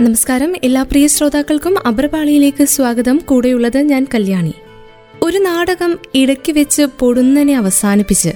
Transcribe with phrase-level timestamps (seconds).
[0.00, 0.54] നമസ്കാരം.
[0.64, 3.20] എല്ലാ പ്രിയ ശ്രോതാക്കൾക്കും അബ്രപാളിയിലേക്ക് സ്വാഗതം.
[3.24, 4.52] കൂടെയുള്ളത് ഞാൻ കല്യാണി.
[5.22, 8.28] ഒരു നാടകം ഇടയ്ക്ക് വെച്ച് പൊടുന്നനെ അവസാനിപ്പിച്ച്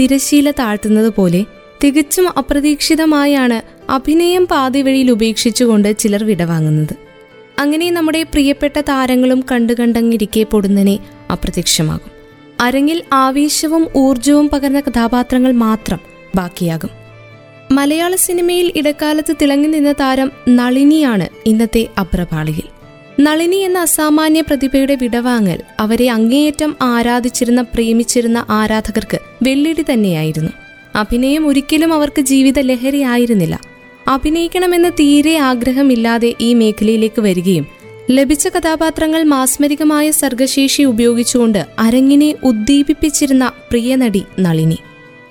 [0.00, 1.44] തിരശീല താഴ്ത്തുന്നത് പോലെ
[1.84, 6.94] തികച്ചും അപ്രതീക്ഷിതമായാണ് അഭിനയം പാതിവഴിയിൽ ഉപേക്ഷിച്ചുകൊണ്ട് ചിലർ വിടവാങ്ങുന്നത്
[7.58, 10.98] അങ്ങനെ നമ്മുടെ പ്രിയപ്പെട്ട താരങ്ങളും കണ്ടുകണ്ടങ്ങിരിക്കെ പൊടുന്നനെ
[11.32, 12.10] അപ്രത്യക്ഷമാകും.
[12.60, 15.98] അരങ്ങിൽ ആവേശവും ഊർജവും പകർന്ന കഥാപാത്രങ്ങൾ മാത്രം
[16.36, 16.97] ബാക്കിയാകും.
[17.72, 22.66] മലയാള സിനിമയിൽ ഇടക്കാലത്ത് തിളങ്ങി നിന്ന താരം നളിനിയാണ് ഇന്നത്തെ അപ്രപാളിയിൽ.
[23.20, 30.50] നളിനി എന്ന അസാമാന്യ പ്രതിഭയുടെ വിടവാങ്ങൽ അവരെ അങ്ങേയറ്റം ആരാധിച്ചിരുന്ന പ്രേമിച്ചിരുന്ന ആരാധകർക്ക് വെള്ളിടി തന്നെയായിരുന്നു.
[30.94, 33.58] അഭിനയം ഒരിക്കലും അവർക്ക് ജീവിത ലഹരിയായിരുന്നില്ല
[34.08, 37.66] അഭിനയിക്കണമെന്ന് തീരെ ആഗ്രഹമില്ലാതെ ഈ മേഖലയിലേക്ക് വരികയും
[38.10, 44.78] ലഭിച്ച കഥാപാത്രങ്ങൾ മാസ്മരികമായ സർഗശേഷി ഉപയോഗിച്ചുകൊണ്ട് അരങ്ങിനെ ഉദ്ദീപിപ്പിച്ചിരുന്ന പ്രിയനടി നളിനി.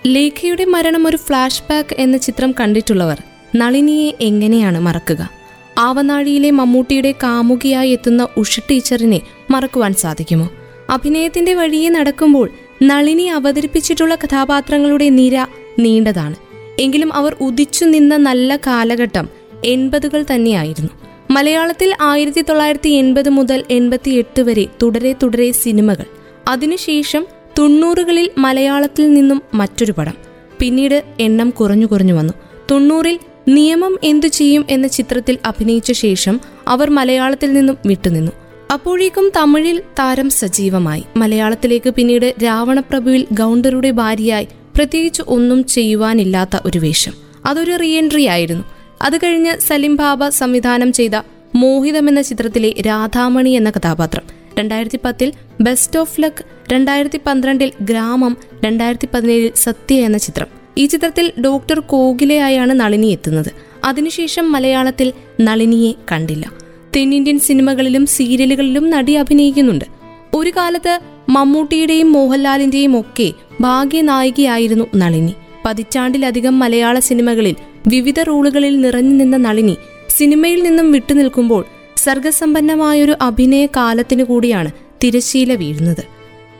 [0.07, 3.21] ലേഖയുടെ മരണം ഒരു ഫ്ലാഷ് ബാക്ക് എന്ന ചിത്രം കണ്ടിട്ടുള്ളവർ
[3.55, 5.29] നളിനിയെ എങ്ങനെയാണ് മറക്കുക?
[5.77, 10.49] ആവനാഴിയിലെ മമ്മൂട്ടിയുടെ കാമുകിയായി എത്തുന്ന ഉഷ ടീച്ചറിനെ മറക്കുവാൻ സാധിക്കുമോ?
[10.89, 12.49] അഭിനയത്തിന്റെ വഴിയെ നടക്കുമ്പോൾ
[12.83, 15.45] നളിനി അവതരിപ്പിച്ചിട്ടുള്ള കഥാപാത്രങ്ങളുടെ നിര
[15.79, 16.35] നീണ്ടതാണ്.
[16.79, 19.29] എങ്കിലും അവർ ഉദിച്ചു നിന്ന നല്ല കാലഘട്ടം
[19.65, 20.89] എൺപതുകൾ തന്നെയായിരുന്നു.
[21.31, 26.05] മലയാളത്തിൽ ആയിരത്തി തൊള്ളായിരത്തി എൺപത് മുതൽ എൺപത്തി എട്ട് വരെ തുടരെ തുടരെ സിനിമകൾ.
[26.47, 27.25] അതിനുശേഷം
[27.57, 30.13] തൊണ്ണൂറുകളിൽ മലയാളത്തിൽ നിന്നും മറ്റൊരു പടം.
[30.59, 32.33] പിന്നീട് എണ്ണം കുറഞ്ഞു കുറഞ്ഞു വന്നു.
[32.71, 38.31] തൊണ്ണൂറിൽ നിയമം എന്തു ചെയ്യും എന്ന ചിത്രത്തിൽ അഭിനയിച്ച ശേഷം അവർ മലയാളത്തിൽ നിന്നും വിട്ടുനിന്നു.
[38.73, 41.03] അപ്പോഴേക്കും തമിഴിൽ താരം സജീവമായി.
[41.17, 47.13] മലയാളത്തിലേക്ക് പിന്നീട് രാവണപ്രഭുവിൽ ഗൗണ്ടറുടെ ഭാര്യയായി പ്രത്യേകിച്ച് ഒന്നും ചെയ്യുവാനില്ലാത്ത ഒരു വേഷം.
[47.45, 48.63] അതൊരു റീഎൻട്രി ആയിരുന്നു.
[49.01, 51.11] അത് കഴിഞ്ഞ് സലിം ബാബ സംവിധാനം ചെയ്ത
[51.55, 54.36] മോഹിതം എന്ന ചിത്രത്തിലെ രാധാമണി എന്ന കഥാപാത്രം.
[54.59, 60.47] രണ്ടായിരത്തി പത്തിൽ ബെസ്റ്റ് ഓഫ് ലക്ക് രണ്ടായിരത്തി പന്ത്രണ്ടിൽ ഗ്രാമം രണ്ടായിരത്തി പതിനേഴിൽ സത്യ എന്ന ചിത്രം.
[60.77, 63.51] ഈ ചിത്രത്തിൽ ഡോക്ടർ കോഗിലയായാണ് നളിനി എത്തുന്നത്.
[63.83, 66.51] അതിനുശേഷം മലയാളത്തിൽ നളിനിയെ കണ്ടില്ല.
[66.95, 69.85] തെന്നിന്ത്യൻ സിനിമകളിലും സീരിയലുകളിലും നടി അഭിനയിക്കുന്നുണ്ട്.
[70.33, 70.99] ഒരു കാലത്ത്
[71.29, 75.33] മമ്മൂട്ടിയുടെയും മോഹൻലാലിന്റെയും ഒക്കെ ഭാഗ്യനായികയായിരുന്നു നളിനി.
[75.65, 77.55] പതിറ്റാണ്ടിലധികം മലയാള സിനിമകളിൽ
[77.87, 79.77] വിവിധ റോളുകളിൽ നിറഞ്ഞു നിന്ന നളിനി
[80.09, 81.65] സിനിമയിൽ നിന്നും വിട്ടുനിൽക്കുമ്പോൾ
[81.97, 84.71] സർഗസമ്പന്നമായൊരു അഭിനയ കാലത്തിനു കൂടിയാണ്
[85.03, 86.03] തിരശീല വീഴുന്നത്.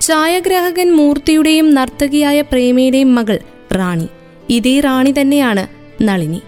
[0.01, 3.39] ഛായാഗ്രാഹകൻ മൂർത്തിയുടെയും നർത്തകിയായ പ്രേമയുടെയും മകൾ
[3.73, 4.07] റാണി.
[4.49, 5.67] ഇതേ റാണി തന്നെയാണ്
[6.03, 6.41] നളിനി.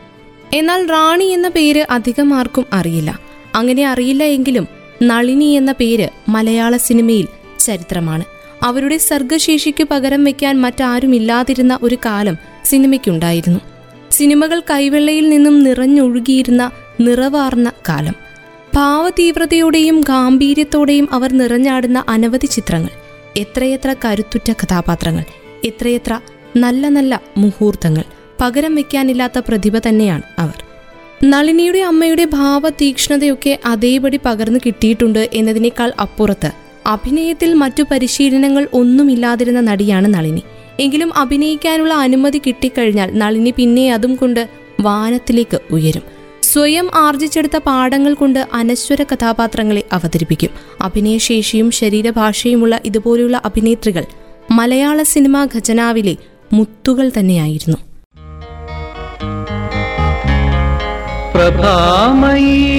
[0.53, 3.19] എന്നാൽ റാണി എന്ന പേര് അധികം ആർക്കും അറിയില്ല.
[3.55, 4.67] അങ്ങനെ അറിയില്ല എങ്കിലും
[5.03, 7.27] നളിനി എന്ന പേര് മലയാള സിനിമയിൽ
[7.59, 8.23] ചരിത്രമാണ്.
[8.63, 13.59] അവരുടെ സർഗശേഷിക്ക് പകരം വയ്ക്കാൻ മറ്റാരുമില്ലാതിരുന്ന ഒരു കാലം സിനിമയ്ക്കുണ്ടായിരുന്നു.
[14.11, 18.28] സിനിമകൾ കൈവെള്ളയിൽ നിന്നും നിറഞ്ഞൊഴുകിയിരുന്ന നിറവാർന്ന കാലം.
[18.75, 22.89] ഭാവതീവ്രതയോടെയും ഗാംഭീര്യത്തോടെയും അവർ നിറഞ്ഞാടുന്ന അനവധി ചിത്രങ്ങൾ.
[23.37, 25.23] എത്രയെത്ര കരുത്തുറ്റ കഥാപാത്രങ്ങൾ.
[25.65, 26.19] എത്രയെത്ര
[26.57, 28.03] നല്ല നല്ല മുഹൂർത്തങ്ങൾ.
[28.41, 30.63] പകരം വയ്ക്കാനില്ലാത്ത പ്രതിഭ തന്നെയാണ് അവർ.
[31.23, 36.51] നളിനിയുടെ അമ്മയുടെ ഭാവതീക്ഷ്ണതയൊക്കെ അതേപടി പകർന്നു കിട്ടിയിട്ടുണ്ട് എന്നതിനേക്കാൾ അപ്പുറത്ത്.
[36.85, 40.43] അഭിനയത്തിൽ മറ്റു പരിശീലനങ്ങൾ ഒന്നുമില്ലാതിരുന്ന നടിയാണ് നളിനി.
[40.79, 44.49] എങ്കിലും അഭിനയിക്കാനുള്ള അനുമതി കിട്ടിക്കഴിഞ്ഞാൽ നളിനി പിന്നെ അതും കൊണ്ട്
[44.81, 46.18] വാനത്തിലേക്ക് ഉയരും.
[46.43, 50.49] സ്വയം ആർജിച്ചെടുത്ത പാഠങ്ങൾ കൊണ്ട് അനശ്വര കഥാപാത്രങ്ങളെ അവതരിപ്പിക്കും.
[50.81, 54.05] അഭിനയശേഷിയും ശരീരഭാഷയുമുള്ള ഇതുപോലെയുള്ള അഭിനേത്രികൾ
[54.51, 56.15] മലയാള സിനിമാ ഖജനാവിലെ
[56.53, 57.77] മുത്തുകൾ തന്നെയായിരുന്നു.
[61.33, 62.69] പ്രഭാമയി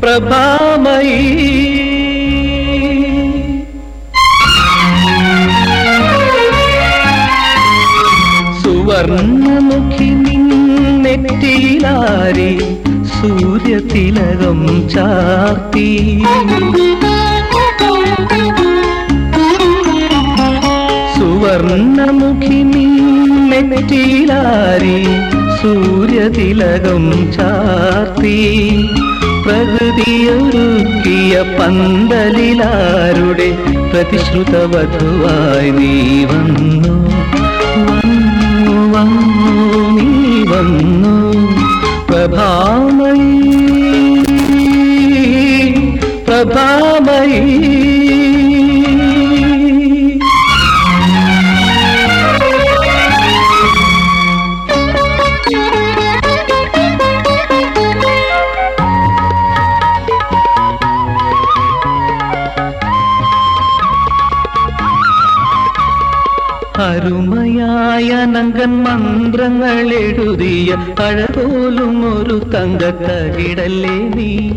[0.00, 1.77] പ്രഭാമയി.
[11.28, 12.50] നെറ്റിയിലാരി
[13.14, 14.60] സൂര്യതിലകം
[14.92, 15.88] ചാർത്തി.
[21.16, 22.60] സുവർണമുഖി
[23.70, 24.96] നെറ്റിയിലാരി
[25.60, 27.04] സൂര്യതിലകം
[27.36, 28.36] ചാർത്തി.
[29.44, 33.50] പ്രകൃതിയൊരുക്കിയ പന്തലിലാരുടെ
[33.92, 35.92] പ്രതിശ്രുതവധുവായി നീ
[36.32, 37.07] വന്നു വന്നു.
[40.47, 41.15] വന്നു
[42.09, 43.31] പ്രഭാമയി
[46.27, 47.41] പ്രഭാമയി
[68.26, 74.50] അരുമയായ മന്ത്രങ്ങൾ എഴുതിയ അഴപോലും ഒരു തങ്കത്തകിടല്ലേ നീ?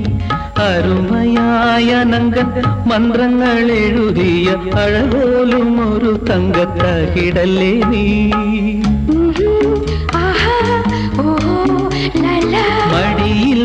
[0.60, 2.48] അരുമയായ നങ്കൻ
[2.88, 8.06] മന്ത്രങ്ങൾ എഴുതിയ അഴപോലും ഒരു തങ്കത്തകിടല്ലേ നീ?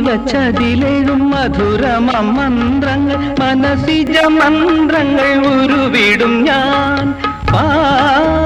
[0.08, 7.14] തുളച്ചതിലെഴും മധുരമ മന്ത്രങ്ങൾ മനസിജ മന്ത്രങ്ങൾ ഉരുവിടും ഞാൻ.
[7.52, 8.45] പാടി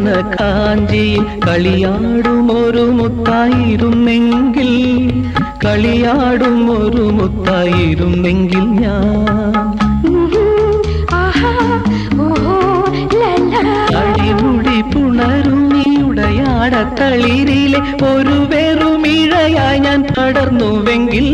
[0.00, 4.70] കാഞ്ചന കാഞ്ചിയിൽ കളിയാടും ഒരു മുത്തായിരുന്നെങ്കിൽ
[5.64, 9.66] കളിയാടും ഒരു മുത്തായിരുന്നെങ്കിൽ ഞാൻ.
[14.00, 14.76] അടിമുടി
[16.92, 21.28] തളിരിലെ ഒരു വെറുമിഴയായി ഞാൻ പടർന്നുവെങ്കിൽ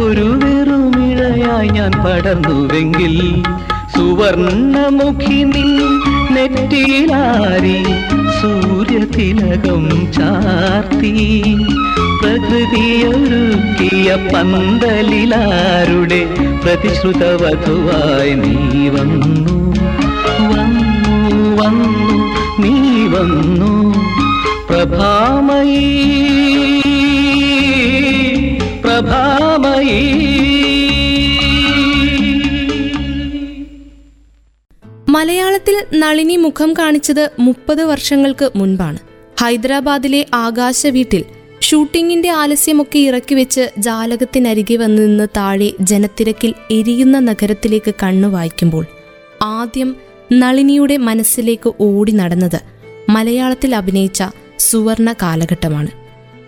[0.00, 3.14] ഒരു വെറുമിഴയായി ഞാൻ പടർന്നുവെങ്കിൽ
[3.94, 5.70] സുവർണമുഖി നിൻ
[6.36, 7.82] നെറ്റിയിലാരി
[8.40, 11.42] സൂര്യതിലകം ചാർത്തി
[12.22, 16.28] പ്രകൃതിയൊരുക്കിയ പന്തലിലാരുടെ
[16.64, 19.74] പ്രതിശ്രുതവധുവായി നീ വന്നു.
[20.48, 23.94] വന്നു വന്നു നീ വന്നു.
[24.68, 25.80] പ്രഭാമയീ
[28.84, 30.65] പ്രഭാമയീ.
[35.16, 38.98] മലയാളത്തിൽ നളിനി മുഖം കാണിച്ചത് മുപ്പത് വർഷങ്ങൾക്ക് മുൻപാണ്.
[39.40, 41.22] ഹൈദരാബാദിലെ ആകാശ വീട്ടിൽ
[41.62, 48.84] ഷൂട്ടിങ്ങിന്റെ ആലസ്യമൊക്കെ ഇറക്കി വെച്ച് ജാലകത്തിനരികെ വന്നു നിന്ന് താഴെ ജനത്തിരക്കിൽ എരിയുന്ന നഗരത്തിലേക്ക് കണ്ണു വായിക്കുമ്പോൾ
[49.42, 49.96] ആദ്യം
[50.32, 52.60] നളിനിയുടെ മനസ്സിലേക്ക് ഓടി നടന്നത്
[53.10, 54.22] മലയാളത്തിൽ അഭിനയിച്ച
[54.58, 55.90] സുവർണ കാലഘട്ടമാണ്.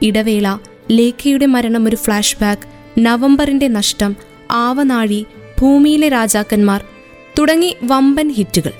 [0.03, 0.59] ഇടവേള
[0.91, 2.69] ലേഖയുടെ മരണം ഒരു ഫ്ലാഷ് ബാക്ക്
[3.00, 4.17] നവംബറിന്റെ നഷ്ടം
[4.50, 5.20] ആവനാഴി
[5.61, 6.81] ഭൂമിയിലെ രാജാക്കന്മാർ
[7.38, 8.73] തുടങ്ങി വമ്പൻ ഹിറ്റുകൾ.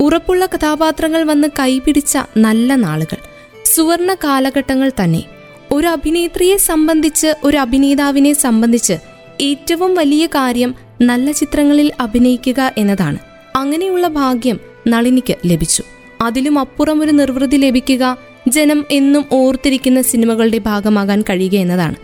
[0.00, 3.16] ഉറപ്പുള്ള കഥാപാത്രങ്ങൾ വന്ന് കൈപിടിച്ച നല്ല നാളുകൾ.
[3.64, 5.24] സുവർണ കാലഘട്ടങ്ങൾ തന്നെ.
[5.72, 8.92] ഒരു അഭിനേത്രിയെ സംബന്ധിച്ച് ഒരു അഭിനേതാവിനെ സംബന്ധിച്ച്
[9.40, 13.18] ഏറ്റവും വലിയ കാര്യം നല്ല ചിത്രങ്ങളിൽ അഭിനയിക്കുക എന്നതാണ്.
[13.56, 15.82] അങ്ങനെയുള്ള ഭാഗ്യം നളിനിക്ക് ലഭിച്ചു.
[16.20, 18.16] അതിലും അപ്പുറം ഒരു നിർവൃതി ലഭിക്കുക
[18.48, 21.94] ജനം എന്നും ഓർത്തിരിക്കുന്ന സിനിമകളുടെ ഭാഗമാകാൻ കഴിയുക എന്നതാണ്.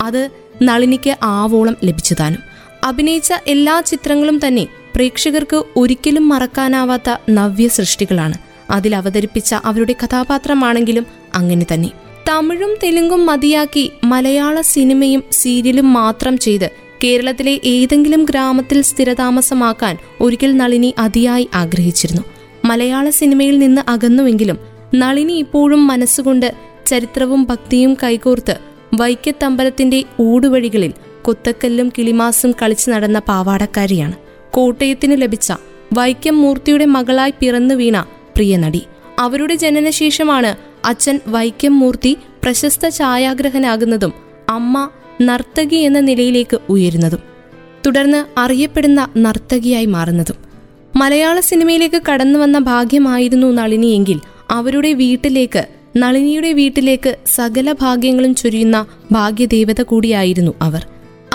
[0.00, 0.30] അത്
[0.62, 2.38] നളിനിക്ക് ആവോളം ലഭിച്ചതാനും.
[2.84, 4.66] അഭിനയിച്ച എല്ലാ ചിത്രങ്ങളും തന്നെ
[4.96, 8.34] പ്രേക്ഷകർക്ക് ഒരിക്കലും മറക്കാനാവാത്ത നവ്യ സൃഷ്ടികളാണ്
[8.70, 11.90] അതിൽ അവതരിപ്പിച്ച അവരുടെ കഥാപാത്രമാണെങ്കിലും അങ്ങനെ തന്നെ.
[12.28, 16.70] തമിഴും തെലുങ്കും മതിയാക്കി മലയാള സിനിമയും സീരിയലും മാത്രം ചെയ്ത്
[17.04, 22.22] കേരളത്തിലെ ഏതെങ്കിലും ഗ്രാമത്തിൽ സ്ഥിരതാമസമാക്കാൻ ഒരിക്കൽ നളിനി അതിയായി ആഗ്രഹിച്ചിരുന്നു.
[22.64, 24.58] മലയാള സിനിമയിൽ നിന്ന് അകന്നുവെങ്കിലും
[24.94, 26.54] നളിനി ഇപ്പോഴും മനസ്സുകൊണ്ട്
[26.86, 28.56] ചരിത്രവും ഭക്തിയും കൈകോർത്ത്
[28.94, 34.25] വൈക്കത്തമ്പലത്തിന്റെ ഊടുവഴികളിൽ കൊത്തക്കല്ലും കിളിമാസും കളിച്ചു നടന്ന പാവാടക്കാരിയാണ്.
[34.54, 35.52] കോട്ടയത്തിന് ലഭിച്ച
[35.92, 38.00] വൈക്കം മൂർത്തിയുടെ മകളായി പിറന്നു വീണ
[38.36, 38.82] പ്രിയ നടി.
[39.18, 40.56] അവരുടെ ജനനശേഷമാണ്
[40.86, 44.12] അച്ഛൻ വൈക്കം മൂർത്തി പ്രശസ്ത ഛായാഗ്രഹനാകുന്നതും
[44.48, 44.88] അമ്മ
[45.22, 47.18] നർത്തകി എന്ന നിലയിലേക്ക് ഉയരുന്നതും
[47.86, 50.36] തുടർന്ന് അറിയപ്പെടുന്ന നർത്തകിയായി മാറുന്നതും.
[50.96, 60.52] മലയാള സിനിമയിലേക്ക് കടന്നു വന്ന ഭാഗ്യമായിരുന്നു നളിനിയെങ്കിൽ അവരുടെ വീട്ടിലേക്ക് നളിനിയുടെ വീട്ടിലേക്ക് സകല ഭാഗ്യങ്ങളും ചൊരിയുന്ന ഭാഗ്യദേവത കൂടിയായിരുന്നു
[60.62, 60.86] അവർ.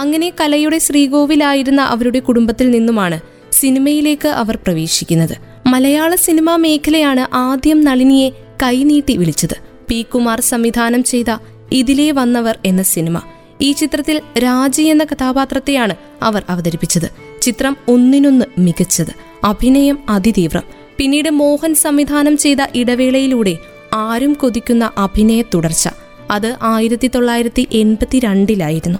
[0.01, 3.19] അങ്ങനെ കലയുടെ ശ്രീകോവിലായിരുന്ന അവരുടെ കുടുംബത്തിൽ നിന്നുമാണ്
[3.51, 5.37] സിനിമയിലേക്ക് അവർ പ്രവേശിക്കുന്നത്.
[5.67, 8.29] മലയാള സിനിമാ മേഖലയാണ് ആദ്യം നളിനിയെ
[8.63, 9.55] കൈനീട്ടി വിളിച്ചത്.
[9.89, 11.37] പി കുമാർ സംവിധാനം ചെയ്ത
[11.71, 13.21] ഇതിലേ വന്നവർ എന്ന സിനിമ.
[13.61, 17.09] ഈ ചിത്രത്തിൽ രാജി എന്ന കഥാപാത്രത്തെയാണ് അവർ അവതരിപ്പിച്ചത്.
[17.41, 19.45] ചിത്രം ഒന്നിനൊന്ന് മികച്ചത്.
[19.45, 20.63] അഭിനയം അതിതീവ്രം.
[20.97, 23.57] പിന്നീട് മോഹൻ സംവിധാനം ചെയ്ത ഇടവേളയിലൂടെ
[23.93, 25.89] ആരും കൊതിക്കുന്ന അഭിനയ തുടർച്ച.
[26.31, 28.99] അത് ആയിരത്തി തൊള്ളായിരത്തി എൺപത്തിരണ്ടിലായിരുന്നു.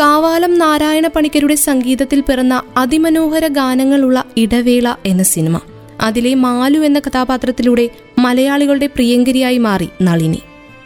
[0.00, 5.60] കാവാലം നാരായണ പണിക്കരുടെ സംഗീതത്തിൽ പിറന്ന അതിമനോഹര ഗാനങ്ങളുള്ള ഇടവേള എന്ന സിനിമ.
[6.00, 10.38] അതിലെ മാലു എന്ന കഥാപാത്രത്തിലൂടെ മലയാളികളുടെ പ്രിയങ്കരിയായി മാറി നളിനി.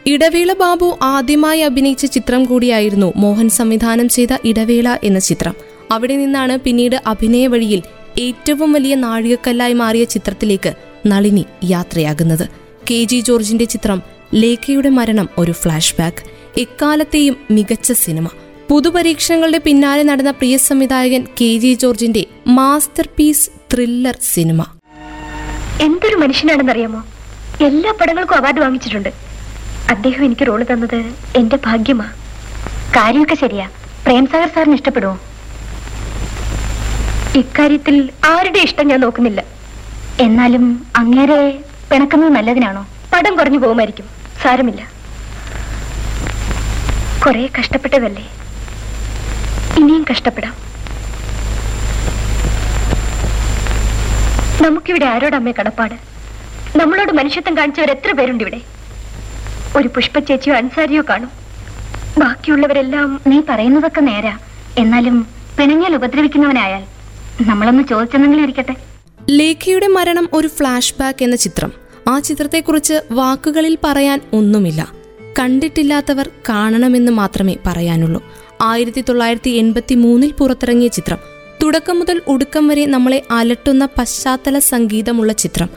[0.06, 5.54] ഇടവേള ബാബു ആദ്യമായി അഭിനയിച്ച ചിത്രം കൂടിയായിരുന്നു മോഹൻ സംവിധാനം ചെയ്ത ഇടവേള എന്ന ചിത്രം.
[5.90, 7.82] അവിടെ നിന്നാണ് പിന്നീട് അഭിനയ വഴിയിൽ
[8.18, 10.74] ഏറ്റവും വലിയ നാഴികക്കല്ലായി മാറിയ ചിത്രത്തിലേക്ക്
[11.06, 12.48] നളിനി യാത്രയാകുന്നത്.
[12.90, 14.02] കെ ജി ജോർജിന്റെ ചിത്രം
[14.34, 16.22] ലേഖയുടെ മരണം ഒരു ഫ്ലാഷ് ബാക്ക്
[16.60, 18.28] എക്കാലത്തെയും മികച്ച സിനിമ.
[18.70, 24.62] പുതുപരീക്ഷണങ്ങളുടെ പിന്നാലെ നടന്ന പ്രിയ സംവിധായകൻ കെ ജി ജോർജിന്റെ മാസ്റ്റർ പീസ് ത്രില്ലർ സിനിമ.
[25.82, 27.00] എന്തൊരു മനുഷ്യനാണെന്നറിയാമോ?
[27.64, 29.08] എല്ലാ പടങ്ങൾക്കും അവാർഡ് വാങ്ങിച്ചിട്ടുണ്ട്.
[29.90, 30.98] അദ്ദേഹം എനിക്ക് റോൾ തന്നത്
[31.36, 32.06] എന്റെ ഭാഗ്യമാ.
[32.96, 33.66] കാര്യമൊക്കെ ശരിയാ.
[34.06, 35.14] പ്രേംസാഗർ സാറിന് ഇഷ്ടപ്പെടുമോ
[37.38, 39.40] ഇക്കാര്യത്തിൽ ആരുടെ ഇഷ്ടം ഞാൻ നോക്കുന്നില്ല.
[40.20, 40.64] എന്നാലും
[40.96, 41.38] അങ്ങേരെ
[41.92, 42.82] പിണക്കുന്നത് നല്ലതിനാണോ?
[43.14, 44.06] പടം കുറഞ്ഞു പോകുമായിരിക്കും.
[44.42, 44.82] സാരമില്ല.
[47.26, 48.24] കുറെ കഷ്ടപ്പെട്ടതല്ലേ
[49.78, 50.54] ഇനിയും കഷ്ടപ്പെടാം.
[54.62, 55.94] നമുക്കിവിടെ ആരോടമ്മേ കടപ്പാട്?
[56.78, 58.60] നമ്മളോട് മനുഷ്യത്വം കാണിച്ചവർ എത്ര പേരുണ്ട് ഇവിടെ
[59.76, 61.30] ഒരു പുഷ്പ ചേച്ചിയോ അൻസാരിയോ കാണും.
[62.18, 64.38] ബാക്കിയുള്ളവരെല്ലാം നീ പറയുന്നതൊക്കെ നേരാ.
[64.78, 65.26] എന്നാലും
[65.58, 66.82] പിണങ്ങിയാൽ ഉപദ്രവിക്കുന്നവനായാൽ
[67.46, 68.76] നമ്മളൊന്ന് ചോദിച്ചെന്നെങ്കിലും ഇരിക്കട്ടെ.
[69.30, 71.72] ലേഖയുടെ മരണം ഒരു ഫ്ലാഷ് ബാക്ക് എന്ന ചിത്രം.
[72.08, 74.92] ആ ചിത്രത്തെക്കുറിച്ച് വാക്കുകളിൽ പറയാൻ ഒന്നുമില്ല.
[75.38, 78.22] കണ്ടിട്ടില്ലാത്തവർ കാണണമെന്ന് മാത്രമേ പറയാനുള്ളൂ.
[78.60, 81.18] ആയിരത്തി തൊള്ളായിരത്തി എൺപത്തി മൂന്നിൽ പുറത്തിറങ്ങിയ ചിത്രം.
[81.62, 85.68] തുടക്കം മുതൽ ഒടുക്കം വരെ നമ്മളെ അലട്ടുന്ന പശ്ചാത്തല സംഗീതമുള്ള ചിത്രം.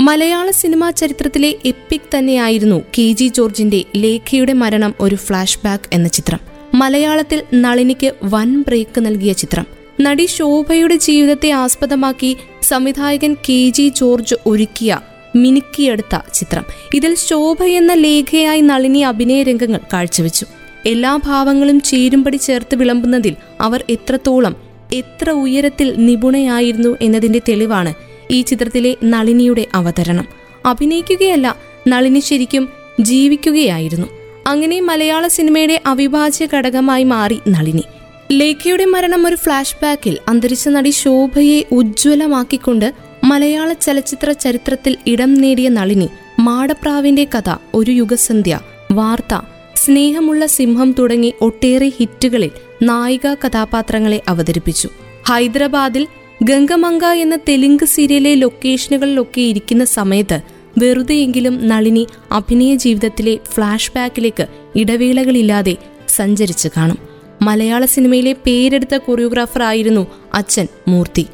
[0.00, 6.38] മലയാള സിനിമാ ചരിത്രത്തിലെ എപ്പിക് തന്നെയായിരുന്നു കെ ജി ജോർജിന്റെ ലേഖയുടെ മരണം ഒരു ഫ്ലാഷ് ബാക്ക് എന്ന ചിത്രം.
[6.74, 9.66] മലയാളത്തിൽ നളിനിക്ക് വൻ ബ്രേക്ക് നൽകിയ ചിത്രം.
[10.00, 14.98] നടി ശോഭയുടെ ജീവിതത്തെ ആസ്പദമാക്കി സംവിധായകൻ കെ ജി ജോർജ് ഒരുക്കിയ
[15.36, 16.64] മിനുക്കിയെടുത്ത ചിത്രം.
[16.94, 20.46] ഇതിൽ ശോഭ എന്ന ലേഖയായി നളിനി അഭിനയ രംഗങ്ങൾ കാഴ്ചവെച്ചു.
[20.86, 24.56] എല്ലാ ഭാവങ്ങളും ചേരുംപടി ചേർത്ത് വിളമ്പുന്നതിൽ അവർ എത്രത്തോളം
[24.92, 27.94] എത്ര ഉയരത്തിൽ നിപുണയായിരുന്നു എന്നതിന്റെ തെളിവാണ്
[28.30, 30.26] ഈ ചിത്രത്തിലെ നളിനിയുടെ അവതരണം.
[30.66, 31.56] അഭിനയിക്കുകയല്ല
[31.88, 32.68] നളിനി ശരിക്കും
[33.00, 34.06] ജീവിക്കുകയായിരുന്നു.
[34.46, 37.84] അങ്ങനെ മലയാള സിനിമയുടെ അവിഭാജ്യ ഘടകമായി മാറി നളിനി.
[38.32, 46.08] ലേഖയുടെ മരണം ഒരു ഫ്ലാഷ് ബാക്കിൽ അന്തരിച്ച നടി ശോഭയെ ഉജ്ജ്വലമാക്കിക്കൊണ്ട് മലയാള ചലച്ചിത്ര ചരിത്രത്തിൽ ഇടം നേടിയ നളിനി
[46.38, 48.60] മാടപ്രാവിന്റെ കഥ ഒരു യുഗസന്ധ്യ
[48.92, 49.53] വാർത്ത
[49.84, 52.50] സ്നേഹമുള്ള സിംഹം തുടങ്ങി ഒട്ടേറെ ഹിറ്റുകളിൽ
[52.82, 54.88] നായിക കഥാപാത്രങ്ങളെ അവതരിപ്പിച്ചു.
[55.28, 56.06] ഹൈദരാബാദിൽ
[56.42, 60.40] ഗംഗമംഗ എന്ന തെലുങ്ക് സീരിയലിലെ ലൊക്കേഷനുകളിലൊക്കെ ഇരിക്കുന്ന സമയത്ത്
[60.78, 65.76] വെറുതെയെങ്കിലും നളിനി അഭിനയ ജീവിതത്തിലെ ഫ്ലാഷ് ബാക്കിലേക്ക് ഇടവേളകളില്ലാതെ
[66.08, 66.98] സഞ്ചരിച്ചു കാണും.
[67.42, 71.26] മലയാള സിനിമയിലെ പേരെടുത്ത കൊറിയോഗ്രാഫർ ആയിരുന്നു അച്ഛൻ മൂർത്തി.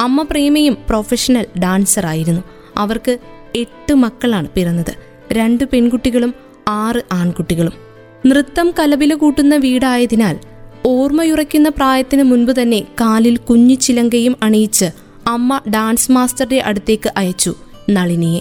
[0.00, 2.40] അമ്മ പ്രേമയും പ്രൊഫഷണൽ ഡാൻസർ ആയിരുന്നു.
[2.76, 3.18] അവർക്ക്
[3.56, 4.94] എട്ട് മക്കളാണ് പിറന്നത്.
[5.32, 6.34] രണ്ട് പെൺകുട്ടികളും
[6.68, 7.87] ആറ് ആൺകുട്ടികളും.
[8.26, 10.38] നൃത്തം കലപില കൂട്ടുന്ന വീടായതിനാൽ
[10.86, 14.84] ഓർമ്മയുറയ്ക്കുന്ന പ്രായത്തിന് മുൻപ് തന്നെ കാലിൽ കുഞ്ഞു ചിലങ്കയും അണിയിച്ച്
[15.26, 17.54] അമ്മ ഡാൻസ് മാസ്റ്ററുടെ അടുത്തേക്ക് അയച്ചു
[17.90, 18.40] നളിനിയെ.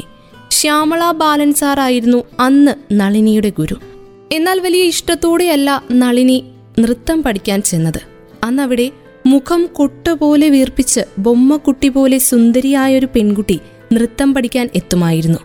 [0.52, 3.76] ശ്യാമള ബാലൻ സാറായിരുന്നു അന്ന് നളിനിയുടെ ഗുരു.
[4.32, 6.44] എന്നാൽ വലിയ ഇഷ്ടത്തോടെയല്ല നളിനി
[6.80, 8.02] നൃത്തം പഠിക്കാൻ ചെന്നത്.
[8.44, 8.92] അന്നവിടെ
[9.26, 13.60] മുഖം കൊട്ടുപോലെ വീർപ്പിച്ച് ബൊമ്മക്കുട്ടി പോലെ സുന്ദരിയായൊരു പെൺകുട്ടി
[13.94, 15.40] നൃത്തം പഠിക്കാൻ എത്തുമായിരുന്നു.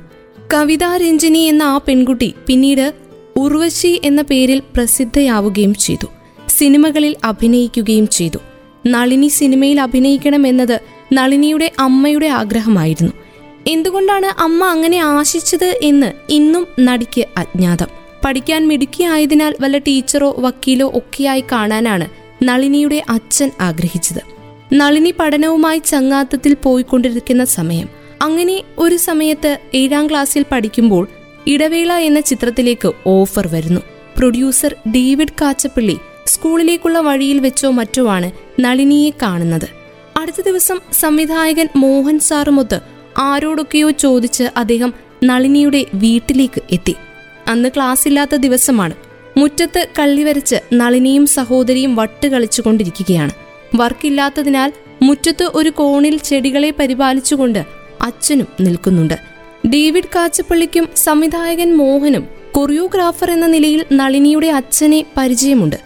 [0.55, 2.93] കവിതാ രഞ്ജിനി എന്ന ആ പെൺകുട്ടി പിന്നീട്
[3.37, 6.07] ഉർവശി എന്ന പേരിൽ പ്രസിദ്ധയാവുകയും ചെയ്തു.
[6.49, 8.39] സിനിമകളിൽ അഭിനയിക്കുകയും ചെയ്തു.
[8.87, 10.81] നളിനി സിനിമയിൽ അഭിനയിക്കണമെന്നത്
[11.13, 13.13] നളിനിയുടെ അമ്മയുടെ ആഗ്രഹമായിരുന്നു.
[13.67, 17.87] എന്തുകൊണ്ടാണ് അമ്മ അങ്ങനെ ആശിച്ചത് എന്ന് ഇന്നും നടിക്ക് അജ്ഞാതം.
[18.25, 22.09] പഠിക്കാൻ മിടുക്കിയായതിനാൽ വല്ല ടീച്ചറോ വക്കീലോ ഒക്കെയായി കാണാനാണ്
[22.45, 24.21] നളിനിയുടെ അച്ഛൻ ആഗ്രഹിച്ചത്.
[24.75, 27.89] നളിനി പഠനവുമായി ചങ്ങാത്തത്തിൽ പോയിക്കൊണ്ടിരിക്കുന്ന സമയം.
[28.23, 31.09] അങ്ങനെ ഒരു സമയത്ത് ഏഴാം ക്ലാസ്സിൽ പഠിക്കുമ്പോൾ
[31.47, 33.81] ഇടവേള എന്ന ചിത്രത്തിലേക്ക് ഓഫർ വരുന്നു.
[34.19, 38.31] പ്രൊഡ്യൂസർ ഡേവിഡ് കാച്ചപ്പള്ളി സ്കൂളിലേക്കുള്ള വഴിയിൽ വെച്ചോ മറ്റോ ആണ്
[38.61, 39.69] നളിനിയെ കാണുന്നത്.
[40.19, 42.81] അടുത്ത ദിവസം സംവിധായകൻ മോഹൻ സാറുമൊത്ത്
[43.19, 44.95] ആരോടൊക്കെയോ ചോദിച്ച് അദ്ദേഹം
[45.25, 46.95] നളിനിയുടെ വീട്ടിലേക്ക് എത്തി.
[47.49, 48.95] അന്ന് ക്ലാസ് ഇല്ലാത്ത ദിവസമാണ്.
[49.37, 53.31] മുറ്റത്ത് കള്ളി വരച്ച് നളിനിയും സഹോദരിയും വട്ട് കളിച്ചുകൊണ്ടിരിക്കുകയാണ്.
[53.75, 54.73] വർക്കില്ലാത്തതിനാൽ
[55.03, 57.65] മുറ്റത്ത് ഒരു കോണിൽ ചെടികളെ പരിപാലിച്ചുകൊണ്ട്
[58.01, 59.32] അച്ഛനും നിൽക്കുന്നുണ്ട്.
[59.67, 65.77] ഡേവിഡ് കാച്ചപ്പള്ളിക്കും സംവിധായകൻ മോഹനും കൊറിയോഗ്രാഫർ എന്ന നിലയിൽ നളിനിയുടെ അച്ഛനെ പരിചയമുണ്ട്.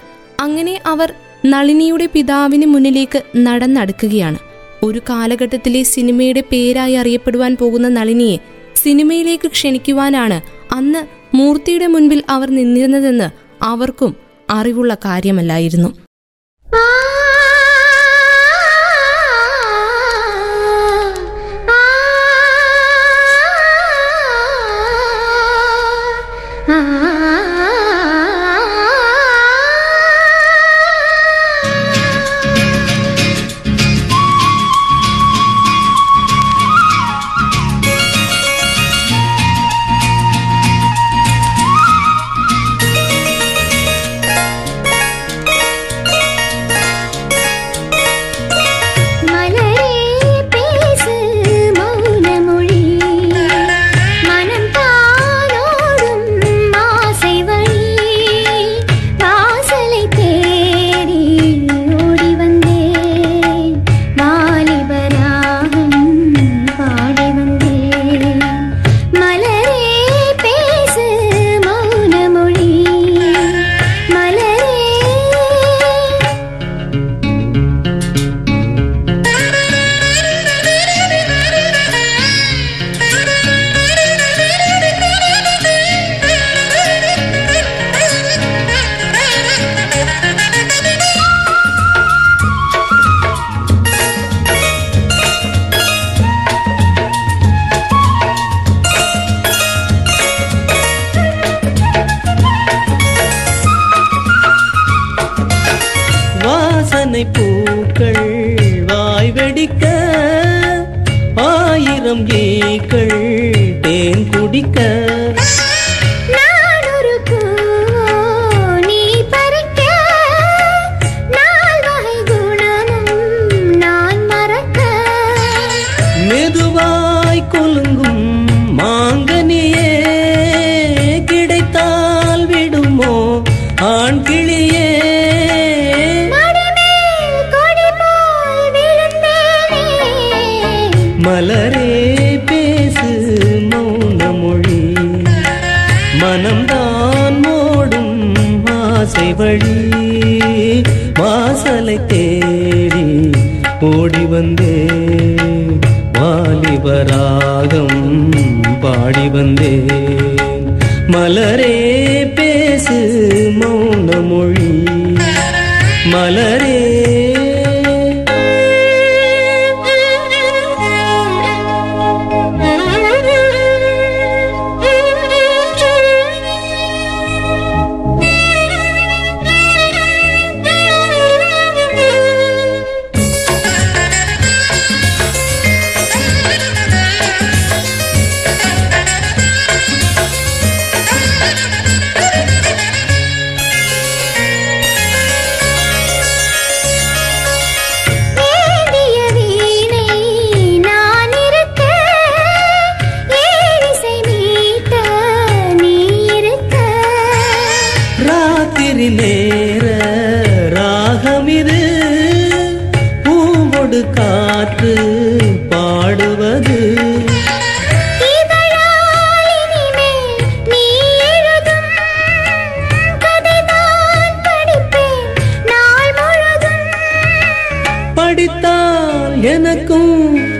[0.40, 1.14] അങ്ങനെ അവർ
[1.46, 4.38] നളിനിയുടെ പിതാവിന് മുന്നിലേക്ക് നടന്നടുക്കുകയാണ്.
[4.82, 8.38] ഒരു കാലഘട്ടത്തിലെ സിനിമയുടെ പേരായി അറിയപ്പെടുവാൻ പോകുന്ന നളിനിയെ
[8.74, 10.40] സിനിമയിലേക്ക് ക്ഷണിക്കുവാനാണ്
[10.74, 11.06] അന്ന്
[11.36, 13.30] മൂർത്തിയുടെ മുൻപിൽ അവർ നിന്നിരുന്നതെന്ന്
[13.64, 14.16] അവർക്കും
[14.50, 15.88] അറിവുള്ള കാര്യമല്ലായിരുന്നു.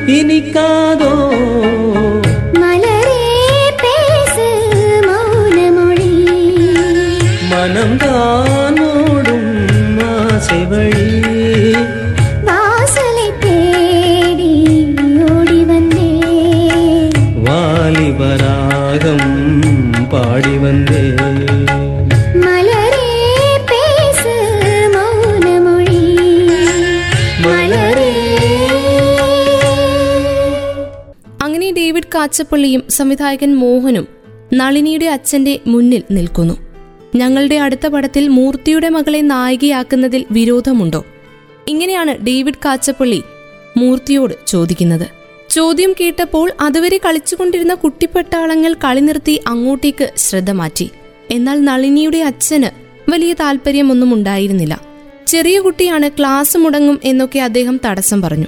[0.09, 1.03] இனிக்காத
[32.27, 34.09] ഡേവിഡ് കാച്ചപ്പള്ളിയും സംവിധായകൻ മോഹനും
[34.55, 36.55] നളിനിയുടെ അച്ഛന്റെ മുന്നിൽ നിൽക്കുന്നു.
[37.17, 41.05] ഞങ്ങളുടെ അടുത്ത പടത്തിൽ മൂർത്തിയുടെ മകളെ നായികയാക്കുന്നതിൽ വിരോധമുണ്ടോ?
[41.69, 43.23] ഇങ്ങനെയാണ് ഡേവിഡ് കാച്ചപ്പള്ളി
[43.77, 45.07] മൂർത്തിയോട് ചോദിക്കുന്നത്.
[45.51, 50.91] ചോദ്യം കേട്ടപ്പോൾ അതുവരെ കളിച്ചുകൊണ്ടിരുന്ന കുട്ടിപ്പട്ടാളങ്ങൾ കളി നിർത്തി അങ്ങോട്ടേക്ക് ശ്രദ്ധ മാറ്റി.
[51.31, 52.71] എന്നാൽ നളിനിയുടെ അച്ഛന്
[53.11, 54.81] വലിയ താല്പര്യമൊന്നും ഉണ്ടായിരുന്നില്ല.
[55.27, 58.47] ചെറിയ കുട്ടിയാണ് ക്ലാസ് മുടങ്ങും എന്നൊക്കെ അദ്ദേഹം തടസ്സം പറഞ്ഞു.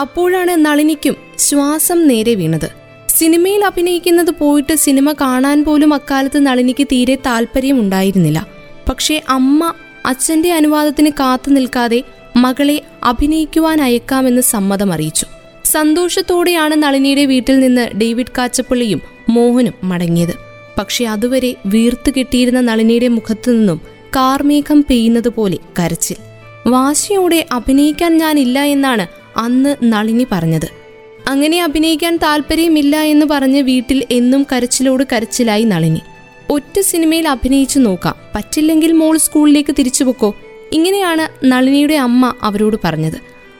[0.00, 2.87] അപ്പോഴാണ് നളിനിക്കും ശ്വാസം നേരെ വീണത്.
[3.08, 8.46] സിനിമയിൽ അഭിനയിക്കുന്നത് പോയിട്ട് സിനിമ കാണാൻ പോലും അക്കാലത്ത് നളിനിക്ക് തീരെ താല്പര്യമുണ്ടായിരുന്നില്ല.
[8.88, 9.74] പക്ഷേ അമ്മ
[10.06, 12.02] അച്ഛന്റെ അനുവാദത്തിന് കാത്തു നിൽക്കാതെ
[12.36, 15.26] മകളെ അഭിനയിക്കുവാൻ അയക്കാമെന്ന് സമ്മതം അറിയിച്ചു.
[15.64, 20.34] സന്തോഷത്തോടെയാണ് നളിനിയുടെ വീട്ടിൽ നിന്ന് ഡേവിഡ് കാച്ചപ്പള്ളിയും മോഹനും മടങ്ങിയത്.
[20.78, 23.80] പക്ഷെ അതുവരെ വീർത്തു കെട്ടിയിരുന്ന നളിനിയുടെ മുഖത്തു നിന്നും
[24.16, 26.16] കാർമേഘം പെയ്യുന്നത് പോലെ കരച്ചിൽ.
[26.66, 29.06] വാശിയോടെ അഭിനയിക്കാൻ ഞാനില്ല എന്നാണ്
[29.38, 30.87] അന്ന് നളിനി പറഞ്ഞത്.
[31.28, 36.00] അങ്ങനെ അഭിനയിക്കാൻ താല്പര്യമില്ല എന്ന് പറഞ്ഞ് വീട്ടിൽ എന്നും കരച്ചിലോട് കരച്ചിലായി നളിനി.
[36.50, 38.14] ഒറ്റ സിനിമയിൽ അഭിനയിച്ചു നോക്കാം.
[38.34, 40.34] പറ്റില്ലെങ്കിൽ മോൾ സ്കൂളിലേക്ക് തിരിച്ചു പൊക്കോ?
[40.72, 43.14] ഇങ്ങനെയാണ് നളിനിയുടെ അമ്മ അവരോട് പറഞ്ഞത്.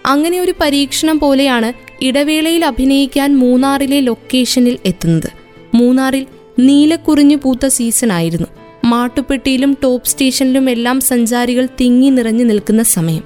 [0.06, 1.72] അങ്ങനെ ഒരു പരീക്ഷണം പോലെയാണ്
[2.04, 5.28] ഇടവേളയിൽ അഭിനയിക്കാൻ മൂന്നാറിലെ ലൊക്കേഷനിൽ എത്തുന്നത്.
[5.74, 6.26] മൂന്നാറിൽ
[6.58, 8.46] നീലക്കുറിഞ്ഞു പൂത്ത സീസൺ ആയിരുന്നു.
[8.84, 13.22] മാട്ടുപ്പെട്ടിയിലും ടോപ്പ് സ്റ്റേഷനിലും എല്ലാം സഞ്ചാരികൾ തിങ്ങി നിറഞ്ഞു നിൽക്കുന്ന സമയം.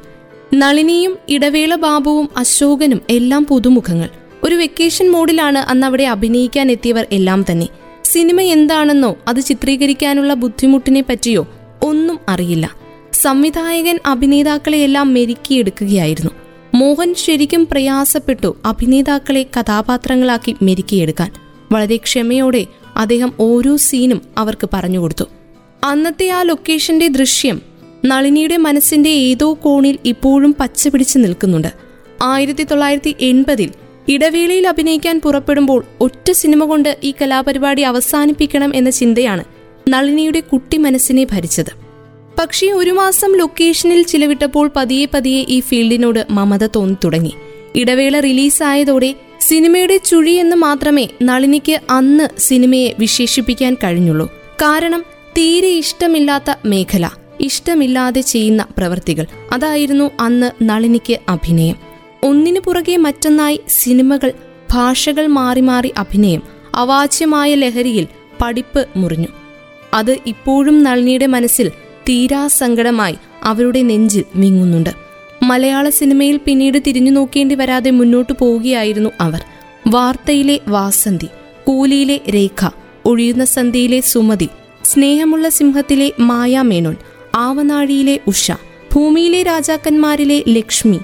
[0.55, 4.09] നളിനിയും ഇടവേള ബാബുവും അശോകനും എല്ലാം പുതുമുഖങ്ങൾ.
[4.44, 7.68] ഒരു വെക്കേഷൻ മോഡിലാണ് അന്ന് അവിടെ അഭിനയിക്കാൻ എത്തിയവർ എല്ലാം തന്നെ.
[8.05, 11.48] സിനിമ എന്താണെന്നോ അത് ചിത്രീകരിക്കാനുള്ള ബുദ്ധിമുട്ടിനെ പറ്റിയോ
[11.83, 12.76] ഒന്നും അറിയില്ല.
[13.12, 16.31] സംവിധായകൻ അഭിനേതാക്കളെയെല്ലാം മെരുക്കിയെടുക്കുകയായിരുന്നു.
[16.74, 21.31] മോഹൻ ശരിക്കും പ്രയാസപ്പെട്ടു അഭിനേതാക്കളെ കഥാപാത്രങ്ങളാക്കി മെരുക്കിയെടുക്കാൻ.
[21.72, 25.24] വളരെ ക്ഷമയോടെ അദ്ദേഹം ഓരോ സീനും അവർക്ക് പറഞ്ഞുകൊടുത്തു
[25.85, 27.62] അന്നത്തെ ആ ലൊക്കേഷന്റെ ദൃശ്യം
[28.05, 31.72] നളിനിയുടെ മനസ്സിന്റെ ഏതോ കോണിൽ ഇപ്പോഴും പച്ചപിടിച്ച് നിൽക്കുന്നുണ്ട്.
[32.22, 33.70] ആയിരത്തി തൊള്ളായിരത്തി എൺപതിൽ
[34.08, 39.44] ഇടവേളയിൽ അഭിനയിക്കാൻ പുറപ്പെടുമ്പോൾ ഒറ്റ സിനിമ കൊണ്ട് ഈ കലാപരിപാടി അവസാനിപ്പിക്കണം എന്ന ചിന്തയാണ്
[39.88, 41.70] നളിനിയുടെ കുട്ടി മനസ്സിനെ ഭരിച്ചത്.
[42.38, 47.32] പക്ഷേ ഒരു മാസം ലൊക്കേഷനിൽ ചിലവിട്ടപ്പോൾ പതിയെ പതിയെ ഈ ഫീൽഡിനോട് മമത തോന്നി തുടങ്ങി.
[47.74, 54.26] ഇടവേള റിലീസായതോടെ സിനിമയുടെ ചുഴി എന്ന് മാത്രമേ നളിനിക്ക് അന്ന് സിനിമയെ വിശേഷിപ്പിക്കാൻ കഴിഞ്ഞുള്ളൂ.
[54.62, 55.04] കാരണം
[55.38, 57.10] തീരെ ഇഷ്ടമില്ലാത്ത മേഖല
[57.40, 61.91] ഇഷ്ടമില്ലാതെ ചെയ്യുന്ന പ്രവൃത്തികൾ അതായിരുന്നു അന്ന് നളിനിക്ക് അഭിനയം.
[62.24, 64.32] ഒന്നിനു പുറകെ മറ്റൊന്നായി സിനിമകൾ
[64.72, 66.42] ഭാഷകൾ മാറി മാറി അഭിനയം
[66.74, 68.06] അവാച്യമായ ലഹരിയിൽ
[68.42, 69.26] പഠിപ്പ് മുറിഞ്ഞു.
[69.94, 71.68] അത് ഇപ്പോഴും നളിനിയുടെ മനസ്സിൽ
[72.08, 74.90] തീരാ സങ്കടമായി അവരുടെ നെഞ്ചിൽ വിങ്ങുന്നുണ്ട്.
[75.42, 79.44] മലയാള സിനിമയിൽ പിന്നീട് തിരിഞ്ഞു നോക്കേണ്ടി വരാതെ മുന്നോട്ടു പോവുകയായിരുന്നു അവർ.
[79.87, 81.26] വാർത്തയിലെ വാസന്തി
[81.64, 82.70] കൂലിയിലെ രേഖ
[83.04, 84.48] ഒഴിയുന്ന സന്ധ്യയിലെ സുമതി
[84.85, 86.96] സ്നേഹമുള്ള സിംഹത്തിലെ മായാമേനോൻ
[87.35, 88.52] ആവനാഴിയിലെ ഉഷ
[88.94, 91.00] ഭൂമിയിലെ രാജാക്കന്മാരിലെ ലക്ഷ്മി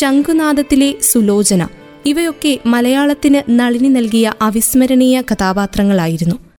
[0.00, 1.68] ശംഖുനാഥത്തിലെ സുലോചന.
[2.06, 6.49] ഇവയൊക്കെ മലയാളത്തിന് നളിനി നൽകിയ അവിസ്മരണീയ കഥാപാത്രങ്ങളായിരുന്നു.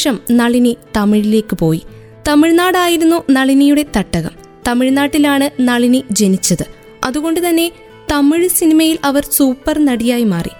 [0.00, 1.82] ശേഷം നളിനി തമിഴിലേക്ക് പോയി.
[2.28, 4.30] തമിഴ്നാടായിരുന്നു നളിനിയുടെ തട്ടകം.
[4.68, 6.64] തമിഴ്നാട്ടിലാണ് നളിനി ജനിച്ചത്.
[7.04, 7.72] അതുകൊണ്ട് തന്നെ
[8.12, 10.50] തമിഴ് സിനിമയിൽ അവർ സൂപ്പർ നടിയായി മാറി.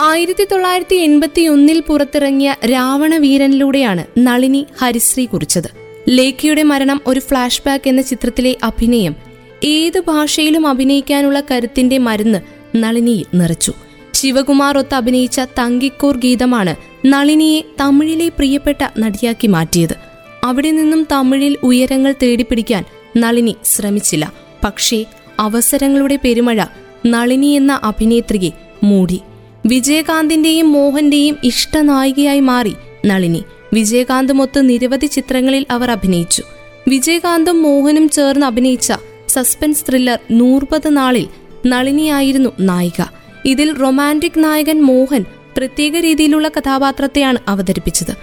[0.00, 5.68] ആയിരത്തി തൊള്ളായിരത്തി എൺപത്തി ഒന്നിൽ പുറത്തിറങ്ങിയ രാവണവീരനിലൂടെയാണ് നളിനി ഹരിശ്രീ കുറിച്ചത്.
[6.08, 9.16] ലേഖയുടെ മരണം ഒരു ഫ്ലാഷ് ബാക്ക് എന്ന ചിത്രത്തിലെ അഭിനയം.
[9.64, 12.38] ഏത് ഭാഷയിലും അഭിനയിക്കാനുള്ള കരുത്തിന്റെ മരുന്ന്
[12.76, 13.72] നളിനിയിൽ നിറച്ചു.
[14.14, 19.96] ശിവകുമാർ ഒത്ത് അഭിനയിച്ച തങ്കിക്കൂർ ഗീതമാണ് നളിനിയെ തമിഴിലെ പ്രിയപ്പെട്ട നടിയാക്കി മാറ്റിയത്.
[20.44, 22.84] അവിടെ നിന്നും തമിഴിൽ ഉയരങ്ങൾ തേടിപ്പിടിക്കാൻ
[23.16, 24.32] നളിനി ശ്രമിച്ചില്ല.
[24.64, 25.04] പക്ഷേ
[25.38, 26.64] അവസരങ്ങളുടെ പെരുമഴ
[27.06, 28.50] നളിനി എന്ന അഭിനേത്രിയെ
[28.82, 29.20] മൂടി.
[29.66, 32.74] വിജയകാന്തിന്റെയും മോഹന്റെയും ഇഷ്ടനായികയായി മാറി
[33.06, 33.44] നളിനി.
[33.72, 36.42] വിജയകാന്തുമൊത്ത് നിരവധി ചിത്രങ്ങളിൽ അവർ അഭിനയിച്ചു.
[36.88, 38.92] വിജയകാന്തും മോഹനും ചേർന്ന് അഭിനയിച്ച
[39.28, 41.28] സസ്പെൻസ് ത്രില്ലർ നൂർപത് നാളിൽ
[41.66, 43.04] നളിനിയായിരുന്നു നായിക.
[43.44, 45.24] ഇതിൽ റൊമാന്റിക് നായകൻ മോഹൻ
[45.58, 48.16] പ്രത്യേക രീതിയിലുള്ള കഥാപാത്രത്തെയാണ് അവതരിപ്പിച്ചത്.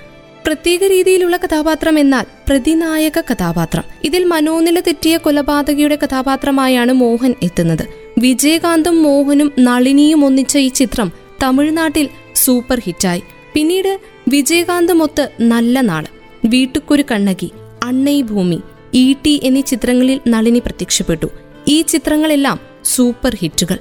[0.45, 3.84] പ്രത്യേക രീതിയിലുള്ള കഥാപാത്രം എന്നാൽ പ്രതിനായക കഥാപാത്രം.
[4.04, 7.88] ഇതിൽ മനോനില തെറ്റിയ കൊലപാതകയുടെ കഥാപാത്രമായാണ് മോഹൻ എത്തുന്നത്.
[8.17, 11.12] വിജയകാന്തും മോഹനും നളിനിയും ഒന്നിച്ച ഈ ചിത്രം
[11.43, 13.24] തമിഴ്നാട്ടിൽ സൂപ്പർ ഹിറ്റായി.
[13.54, 16.06] പിന്നീട് വിജയകാന്തുമൊത്ത് നല്ല നാൾ.
[16.45, 17.52] വീട്ടുക്കൊരു കണ്ണകി
[17.84, 18.62] അണ്ണൈ ഭൂമി
[18.93, 21.28] ഇ ടി എന്നീ ചിത്രങ്ങളിൽ നളിനി പ്രത്യക്ഷപ്പെട്ടു.
[21.67, 23.78] ഈ ചിത്രങ്ങളെല്ലാം സൂപ്പർ ഹിറ്റുകൾ.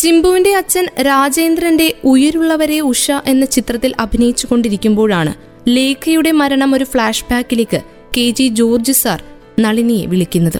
[0.00, 5.34] ചിമ്പുവിന്റെ അച്ഛൻ രാജേന്ദ്രന്റെ ഉയരുള്ളവരെ ഉഷ എന്ന ചിത്രത്തിൽ അഭിനയിച്ചു കൊണ്ടിരിക്കുമ്പോഴാണ്
[5.68, 7.80] ലേഖയുടെ മരണം ഒരു ഫ്ലാഷ് ബാക്കിലേക്ക്
[8.16, 9.22] കെ ജി ജോർജ് സാർ
[9.58, 10.58] നളിനിയെ വിളിക്കുന്നത്.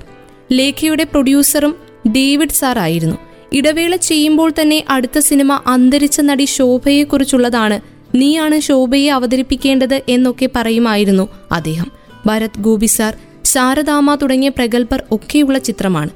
[0.53, 1.77] ലേഖയുടെ പ്രൊഡ്യൂസറും
[2.09, 3.17] ഡേവിഡ് സാർ ആയിരുന്നു.
[3.53, 7.81] ഇടവേള ചെയ്യുമ്പോൾ തന്നെ അടുത്ത സിനിമ അന്തരിച്ച നടി ശോഭയെക്കുറിച്ചുള്ളതാണ്
[8.15, 11.91] നീയാണ് ശോഭയെ അവതരിപ്പിക്കേണ്ടത് എന്നൊക്കെ പറയുമായിരുന്നു അദ്ദേഹം.
[12.27, 16.11] ഭരത് ഗോപി സാർ ശാരദാമ തുടങ്ങിയ പ്രഗത്ഭർ ഒക്കെയുള്ള ചിത്രമാണ്.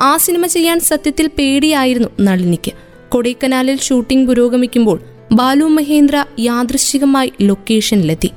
[0.00, 2.72] ആ സിനിമ ചെയ്യാൻ സത്യത്തിൽ പേടിയായിരുന്നു നളിനിക്ക്.
[3.08, 5.00] കൊടൈക്കനാലിൽ ഷൂട്ടിംഗ് പുരോഗമിക്കുമ്പോൾ
[5.32, 8.30] ബാലു മഹേന്ദ്ര യാദൃശ്ചികമായി ലൊക്കേഷനിലെത്തി.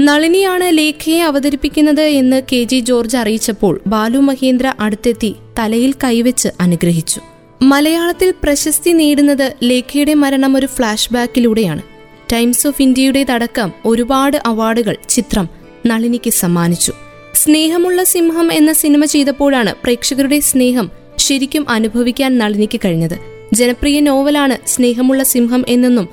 [0.00, 7.20] നളിനിയാണ് ലേഖയെ അവതരിപ്പിക്കുന്നത് എന്ന് കെ ജി ജോർജ് അറിയിച്ചപ്പോൾ ബാലു മഹേന്ദ്ര അടുത്തെത്തി തലയിൽ കൈവച്ച് അനുഗ്രഹിച്ചു.
[7.62, 11.82] മലയാളത്തിൽ പ്രശസ്തി നേടുന്നത് ലേഖയുടെ മരണം ഒരു ഫ്ലാഷ് ബാക്കിലൂടെയാണ്
[12.32, 15.48] ടൈംസ് ഓഫ് ഇന്ത്യയുടേതടക്കം ഒരുപാട് അവാർഡുകൾ ചിത്രം
[15.86, 16.92] നളിനിക്ക് സമ്മാനിച്ചു.
[17.34, 23.18] സ്നേഹമുള്ള സിംഹം എന്ന സിനിമ ചെയ്തപ്പോഴാണ് പ്രേക്ഷകരുടെ സ്നേഹം ശരിക്കും അനുഭവിക്കാൻ നളിനിക്ക് കഴിഞ്ഞത്.
[23.52, 26.08] ജനപ്രിയ നോവലാണ് സ്നേഹമുള്ള സിംഹം എന്നൊന്നും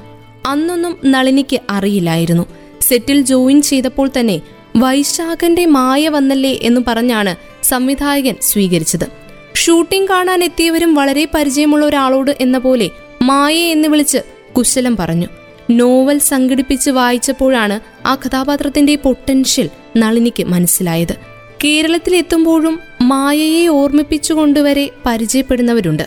[0.45, 2.45] അന്നൊന്നും നളിനിക്ക് അറിയില്ലായിരുന്നു.
[2.81, 4.41] സെറ്റിൽ ജോയിൻ ചെയ്തപ്പോൾ തന്നെ
[4.75, 9.07] വൈശാഖന്റെ മായ വന്നല്ലേ എന്ന് പറഞ്ഞാണ് സംവിധായകൻ സ്വീകരിച്ചത്.
[9.55, 12.89] ഷൂട്ടിംഗ് കാണാൻ എത്തിയവരും വളരെ പരിചയമുള്ള ഒരാളോട് എന്ന പോലെ
[13.21, 14.17] മായ എന്ന് വിളിച്ച്
[14.57, 15.27] കുശലം പറഞ്ഞു.
[15.71, 21.31] നോവൽ സംഘടിപ്പിച്ച് വായിച്ചപ്പോഴാണ് ആ കഥാപാത്രത്തിന്റെ പൊട്ടൻഷ്യൽ നളിനിക്ക് മനസ്സിലായത്.
[21.63, 26.04] കേരളത്തിൽ എത്തുമ്പോഴും മായയെ ഓർമ്മിപ്പിച്ചുകൊണ്ടുവരെ പരിചയപ്പെടുന്നവരുണ്ട്.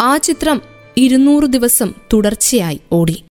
[0.00, 0.60] ആ ചിത്രം
[0.96, 3.22] ഇരുന്നൂറ് ദിവസം തുടർച്ചയായി ഓടി.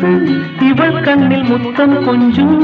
[0.00, 2.54] வந்து இவள் கண்ணில் முத்தம் கொஞ்சம்.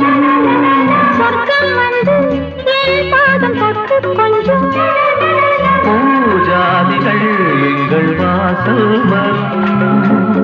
[5.84, 7.24] பூஜாதிகள்
[7.68, 10.41] எங்கள் வாசல் வரும்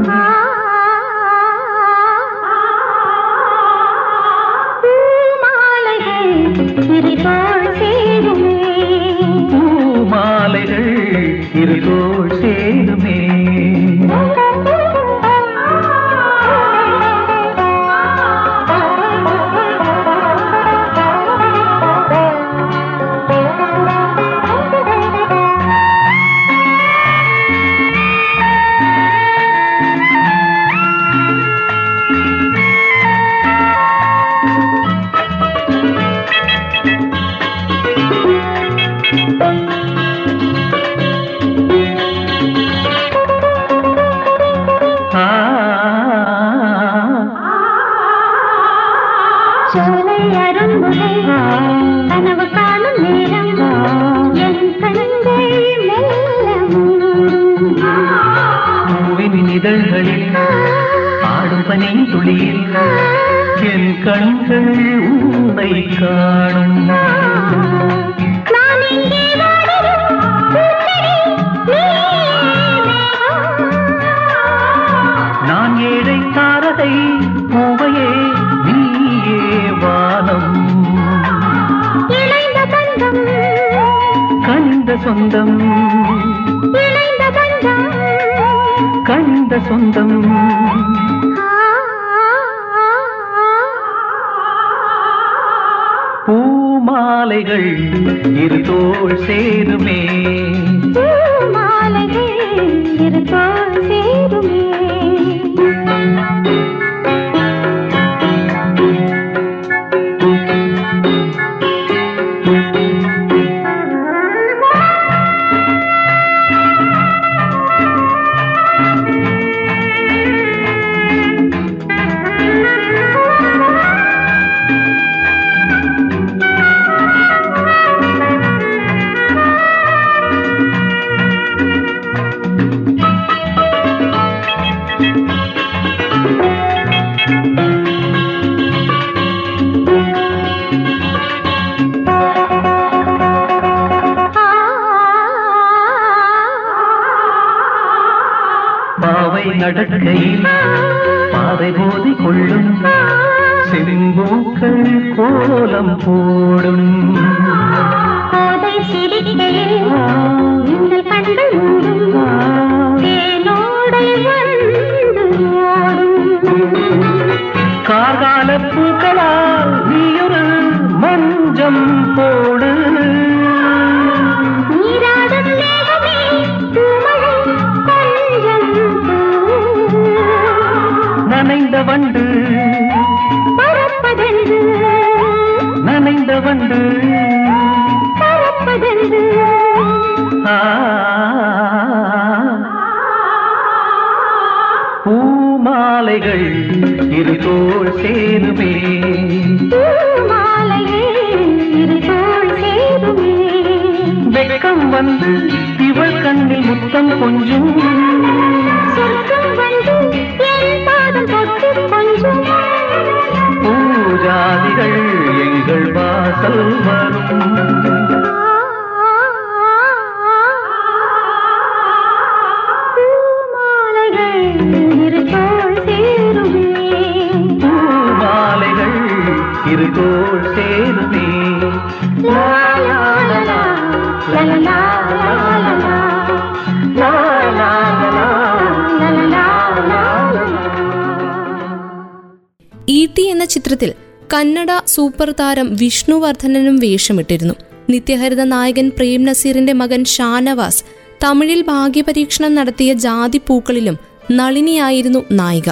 [243.49, 243.93] ചിത്രത്തിൽ
[244.35, 247.55] കന്നഡ സൂപ്പർ താരം വിഷ്ണുവർദ്ധനനും വേഷമിട്ടിരുന്നു.
[247.91, 250.85] നിത്യഹരിത നായകൻ പ്രേം നസീറിന്റെ മകൻ ഷാനവാസ്
[251.25, 253.99] തമിഴിൽ ഭാഗ്യപരീക്ഷണം നടത്തിയ ജാതി പൂക്കളിലും
[254.33, 255.71] നളിനിയായിരുന്നു നായിക.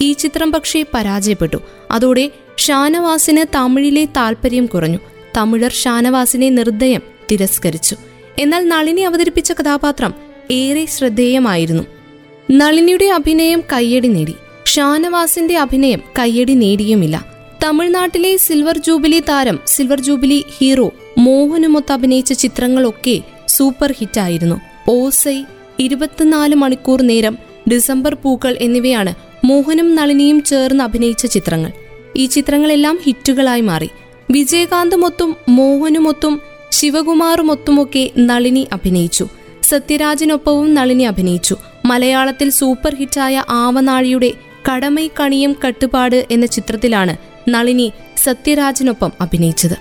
[0.00, 1.56] ഈ ചിത്രം പക്ഷേ പരാജയപ്പെട്ടു.
[1.90, 4.98] അതോടെ ഷാനവാസിന് തമിഴിലെ താൽപര്യം കുറഞ്ഞു.
[5.36, 7.96] തമിഴർ ഷാനവാസിനെ നിർദ്ദയം തിരസ്കരിച്ചു.
[8.38, 10.14] എന്നാൽ നളിനി അവതരിപ്പിച്ച കഥാപാത്രം
[10.50, 11.82] ഏറെ ശ്രദ്ധേയമായിരുന്നു.
[12.50, 14.34] നളിനിയുടെ അഭിനയം കയ്യടി നേടി.
[14.66, 17.26] ഷാനവാസിന്റെ അഭിനയം കയ്യടി നേടിയുമില്ല.
[17.64, 24.60] തമിഴ്നാട്ടിലെ സിൽവർ ജൂബിലി താരം സിൽവർ ജൂബിലി ഹീറോ മോഹനുമൊത്ത് അഭിനയിച്ച ചിത്രങ്ങളൊക്കെ സൂപ്പർ ഹിറ്റായിരുന്നു.
[24.90, 25.42] ഓസൈ
[25.78, 27.38] ഇരുപത്തിനാല് മണിക്കൂർ നേരം
[27.72, 29.14] ഡിസംബർ പൂക്കൾ എന്നിവയാണ്
[29.46, 31.72] മോഹനും നളിനിയും ചേർന്ന് അഭിനയിച്ച ചിത്രങ്ങൾ.
[32.16, 33.90] ഈ ചിത്രങ്ങളെല്ലാം ഹിറ്റുകളായി മാറി.
[34.30, 36.40] വിജയകാന്തുമൊത്തും മോഹനുമൊത്തും
[36.70, 39.28] ശിവകുമാറുമൊത്തുമൊക്കെ നളിനി അഭിനയിച്ചു.
[39.62, 41.56] സത്യരാജിനൊപ്പവും നളിനി അഭിനയിച്ചു.
[41.84, 44.32] മലയാളത്തിൽ സൂപ്പർ ഹിറ്റായ ആവനാഴിയുടെ
[44.68, 47.16] കടമൈ കണിയും കട്ടുപാട് എന്ന ചിത്രത്തിലാണ്
[47.48, 49.76] നളിനി സത്യരാജിനൊപ്പം അഭിനയിച്ചത്.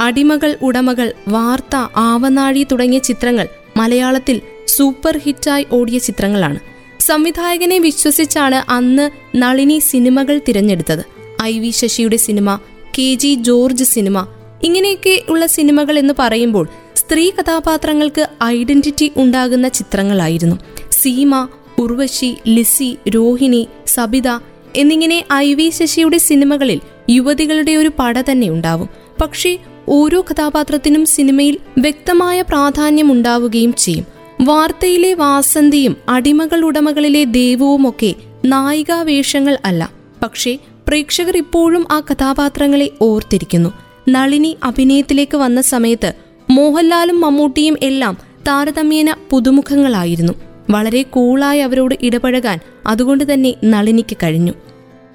[0.00, 6.58] അടിമകൾ ഉടമകൾ വാർത്ത ആവനാഴി തുടങ്ങിയ ചിത്രങ്ങൾ മലയാളത്തിൽ സൂപ്പർ ഹിറ്റായി ഓടിയ ചിത്രങ്ങളാണ്.
[7.00, 11.04] സംവിധായകനെ വിശ്വസിച്ചാണ് അന്ന് നളിനി സിനിമകൾ തിരഞ്ഞെടുത്തത്.
[11.42, 12.60] ഐ വി ശശിയുടെ cinema
[12.98, 14.26] K G George cinema
[14.62, 20.56] ഇങ്ങനെയൊക്കെ ഉള്ള സിനിമകൾ എന്ന് പറയുമ്പോൾ സ്ത്രീ കഥാപാത്രങ്ങൾക്ക് ഐഡന്റിറ്റി ഉണ്ടാകുന്ന ചിത്രങ്ങളായിരുന്നു.
[20.92, 21.48] സീമ
[21.82, 24.28] ഉർവശി ലിസി രോഹിണി സബിത
[24.76, 26.80] എന്നിങ്ങനെ ഐ വി ശശിയുടെ സിനിമകളിൽ
[27.10, 28.88] യുവതികളുടെ ഒരു പട തന്നെ ഉണ്ടാവും.
[29.20, 29.58] പക്ഷേ
[29.88, 34.06] ഓരോ കഥാപാത്രത്തിനും സിനിമയിൽ വ്യക്തമായ പ്രാധാന്യം ഉണ്ടാവുകയും ചെയ്യും.
[34.40, 38.14] വാർത്തയിലെ വാസന്തിയും അടിമകൾ ഉടമകളിലെ ദേവവുമൊക്കെ
[38.44, 39.90] നായികാവേഷങ്ങൾ അല്ല.
[40.22, 40.58] പക്ഷേ
[40.88, 43.70] പ്രേക്ഷകർ ഇപ്പോഴും ആ കഥാപാത്രങ്ങളെ ഓർത്തിരിക്കുന്നു.
[44.08, 46.12] നളിനി അഭിനയത്തിലേക്ക് വന്ന സമയത്ത്
[46.50, 48.16] മോഹൻലാലും മമ്മൂട്ടിയും എല്ലാം
[48.48, 50.32] താരതമ്യേന പുതുമുഖങ്ങളായിരുന്നു.
[50.72, 54.52] വളരെ കൂളായി അവരോട് ഇടപഴകാൻ അതുകൊണ്ട് തന്നെ നളിനിക്ക് കഴിഞ്ഞു.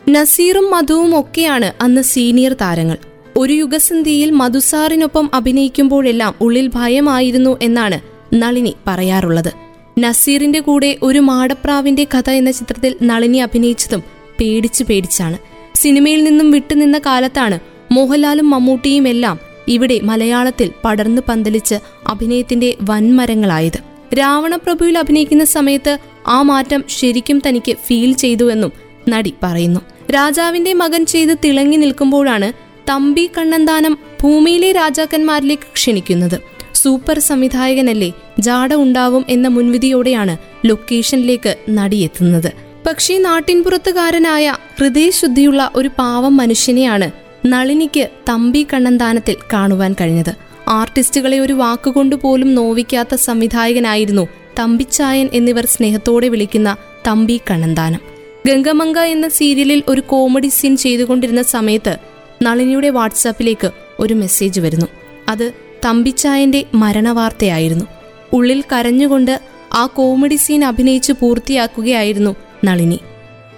[0.09, 2.97] നസീറും മധുവും ഒക്കെയാണ് അന്ന് സീനിയർ താരങ്ങൾ.
[3.37, 7.99] ഒരു യുഗസന്ധിയിൽ മധുസാറിനൊപ്പം അഭിനയിക്കുമ്പോഴെല്ലാം ഉള്ളിൽ ഭയമായിരുന്നു എന്നാണ്
[8.33, 9.53] നളിനി പറയാറുള്ളത്.
[9.99, 14.03] നസീറിന്റെ കൂടെ ഒരു മാടപ്രാവിന്റെ കഥ എന്ന ചിത്രത്തിൽ നളിനി അഭിനയിച്ചതും
[14.39, 15.37] പേടിച്ചു പേടിച്ചാണ്.
[15.75, 17.59] സിനിമയിൽ നിന്നും വിട്ടുനിന്ന കാലത്താണ്
[17.91, 21.75] മോഹൻലാലും മമ്മൂട്ടിയും എല്ലാം ഇവിടെ മലയാളത്തിൽ പടർന്നു പന്തലിച്ച്
[22.07, 23.96] അഭിനയത്തിന്റെ വൻമരങ്ങളായത്.
[24.13, 25.97] രാവണപ്രഭുവിൽ അഭിനയിക്കുന്ന സമയത്ത്
[26.27, 28.71] ആ മാറ്റം ശരിക്കും തനിക്ക് ഫീൽ ചെയ്തുവെന്നും
[29.09, 29.79] നടി പറയുന്നു.
[30.11, 32.53] രാജാവിന്റെ മകൻ ചെയ്ത് തിളങ്ങി നിൽക്കുമ്പോഴാണ്
[32.89, 36.41] തമ്പി കണ്ണന്താനം ഭൂമിയിലെ രാജാക്കന്മാരിലേക്ക് ക്ഷണിക്കുന്നത്.
[36.73, 42.53] സൂപ്പർ സംവിധായകനല്ലേ ജാട ഉണ്ടാവും എന്ന മുൻവിധിയോടെയാണ് ലൊക്കേഷനിലേക്ക് നടിയെത്തുന്നത്
[42.85, 47.11] പക്ഷേ നാട്ടിൻപുറത്തുകാരനായ ഹൃദയശുദ്ധിയുള്ള ഒരു പാവം മനുഷ്യനെയാണ്
[47.45, 50.46] നളിനിക്ക് തമ്പി കണ്ണന്താനത്തിൽ കാണുവാൻ കഴിഞ്ഞത്.
[50.68, 54.28] ആർട്ടിസ്റ്റുകളെ ഒരു വാക്കുകൊണ്ട് പോലും നോവിക്കാത്ത സംവിധായകനായിരുന്നു
[54.59, 57.99] തമ്പിച്ചായൻ എന്നിവർ സ്നേഹത്തോടെ വിളിക്കുന്ന തമ്പി കണ്ണന്താനം.
[58.47, 61.97] ഗംഗമംഗ എന്ന സീരിയലിൽ ഒരു കോമഡി സീൻ ചെയ്തുകൊണ്ടിരുന്ന സമയത്ത്
[62.41, 64.88] നളിനിയുടെ വാട്സാപ്പിലേക്ക് ഒരു മെസ്സേജ് വരുന്നു.
[65.30, 65.51] അത്
[65.86, 67.86] തമ്പിച്ചായന്റെ മരണവാർത്തയായിരുന്നു.
[68.34, 69.41] ഉള്ളിൽ കരഞ്ഞുകൊണ്ട്
[69.74, 72.99] ആ കോമഡി സീൻ അഭിനയിച്ച് പൂർത്തിയാക്കുകയായിരുന്നു നളിനി.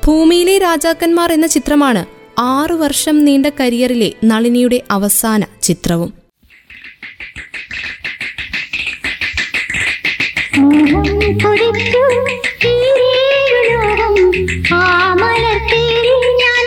[0.08, 2.06] ഭൂമിയിലെ രാജാക്കന്മാർ എന്ന ചിത്രമാണ്
[2.40, 6.19] ആറു വർഷം നീണ്ട കരിയറിലെ നളിനിയുടെ അവസാന ചിത്രവും.
[12.62, 14.16] തീരേഴുലോകം
[14.74, 14.82] ആ
[16.42, 16.59] ഞാൻ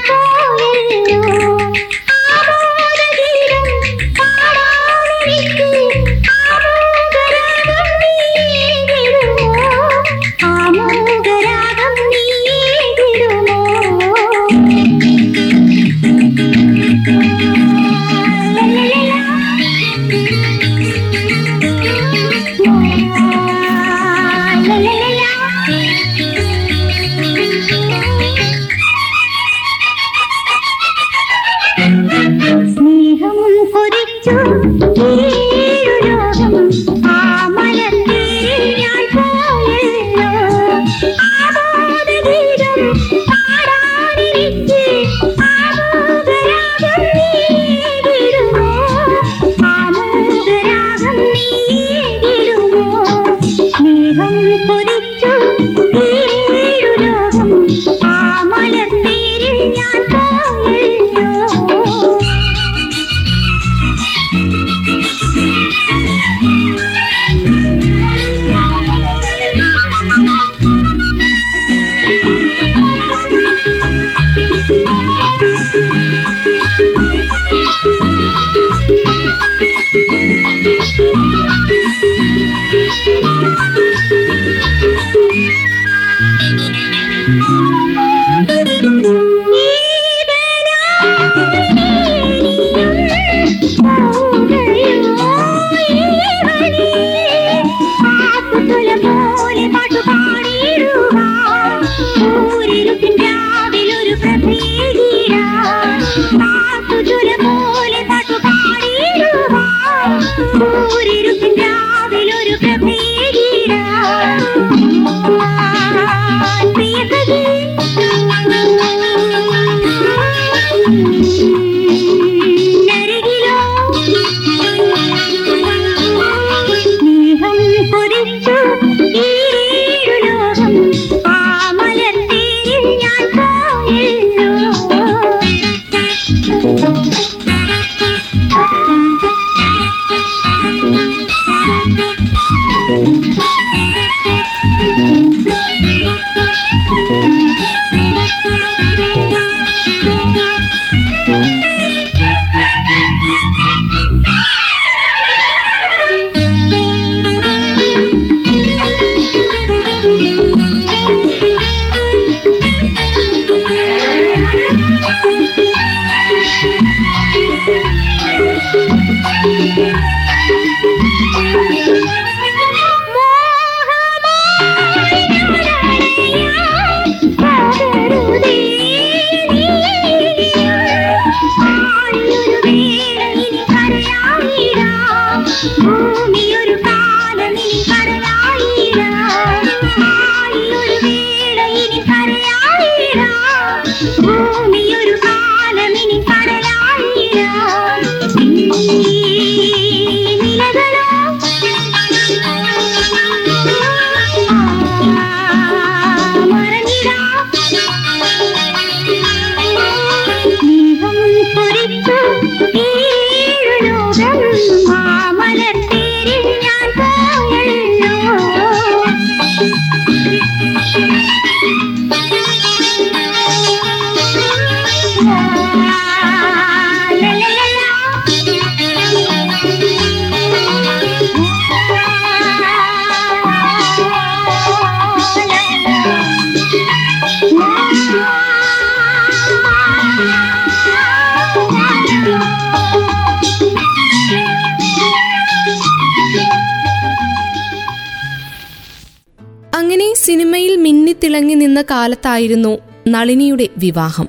[252.12, 254.28] കാലത്തായിരുന്നു നളിനിയുടെ വിവാഹം.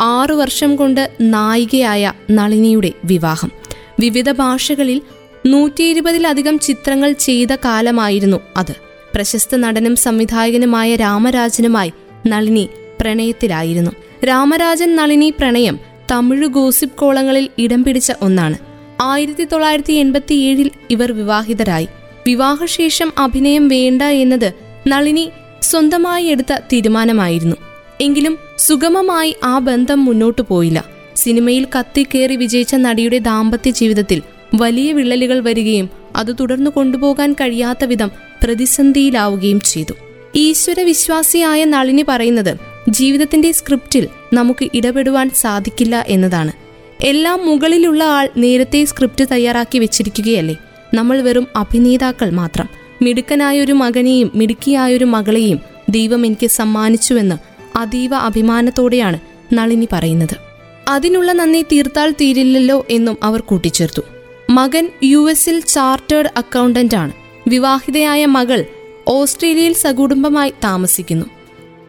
[0.00, 3.50] ആറു വർഷം കൊണ്ട് നായികയായ നളിനിയുടെ വിവാഹം.
[4.00, 5.02] വിവിധ ഭാഷകളിൽ
[5.46, 8.74] നൂറ്റി ഇരുപതിലധികം ചിത്രങ്ങൾ ചെയ്ത കാലമായിരുന്നു അത്.
[9.14, 11.92] പ്രശസ്ത നടനും സംവിധായകനുമായ രാമരാജനുമായി
[12.26, 12.68] നളിനി
[13.00, 13.90] പ്രണയത്തിലായിരുന്നു.
[14.24, 15.78] രാമരാജൻ നളിനി പ്രണയം
[16.10, 18.58] തമിഴ് ഗോസിപ്പ് കോളങ്ങളിൽ ഇടം പിടിച്ച ഒന്നാണ്.
[19.00, 21.88] ആയിരത്തി തൊള്ളായിരത്തി എൺപത്തിയേഴിൽ ഇവർ വിവാഹിതരായി.
[22.26, 24.52] വിവാഹശേഷം അഭിനയം വേണ്ട എന്നത്
[24.88, 25.30] നളിനി
[25.62, 27.56] സ്വന്തമായി എടുത്ത തീരുമാനമായിരുന്നു.
[28.00, 30.84] എങ്കിലും സുഗമമായി ആ ബന്ധം മുന്നോട്ടു പോയില്ല.
[31.16, 34.22] സിനിമയിൽ കത്തിക്കേറി വിജയിച്ച നടിയുടെ ദാമ്പത്യ ജീവിതത്തിൽ
[34.54, 38.10] വലിയ വിള്ളലുകൾ വരികയും അത് തുടർന്നു കൊണ്ടുപോകാൻ കഴിയാത്ത വിധം
[38.42, 39.92] പ്രതിസന്ധിയിലാവുകയും ചെയ്തു.
[40.34, 42.56] ഈശ്വര വിശ്വാസിയായ നളിനി പറയുന്നത്
[42.88, 46.52] ജീവിതത്തിന്റെ സ്ക്രിപ്റ്റിൽ നമുക്ക് ഇടപെടുവാൻ സാധിക്കില്ല എന്നതാണ്.
[47.00, 50.56] എല്ലാം മുകളിലുള്ള ആൾ നേരത്തെ സ്ക്രിപ്റ്റ് തയ്യാറാക്കി വെച്ചിരിക്കുകയല്ലേ?
[50.94, 52.81] നമ്മൾ വെറും അഭിനേതാക്കൾ മാത്രം.
[53.02, 57.36] മിടുക്കനായ ഒരു മകനെയും മിടുക്കിയായൊരു മകളെയും ദൈവം എനിക്ക് സമ്മാനിച്ചുവെന്ന്
[57.78, 59.20] അതീവ അഭിമാനത്തോടെയാണ്
[59.52, 60.36] നളിനി പറയുന്നത്.
[60.88, 64.02] അതിനുള്ള നന്ദി തീർത്താൽ തീരില്ലല്ലോ എന്നും അവർ കൂട്ടിച്ചേർത്തു.
[64.50, 67.12] മകൻ യു എസിൽ ചാർട്ടേഡ് അക്കൗണ്ടന്റ് ആണ്
[67.48, 68.64] വിവാഹിതയായ മകൾ
[69.08, 71.26] ഓസ്ട്രേലിയയിൽ സകുടുംബമായി താമസിക്കുന്നു.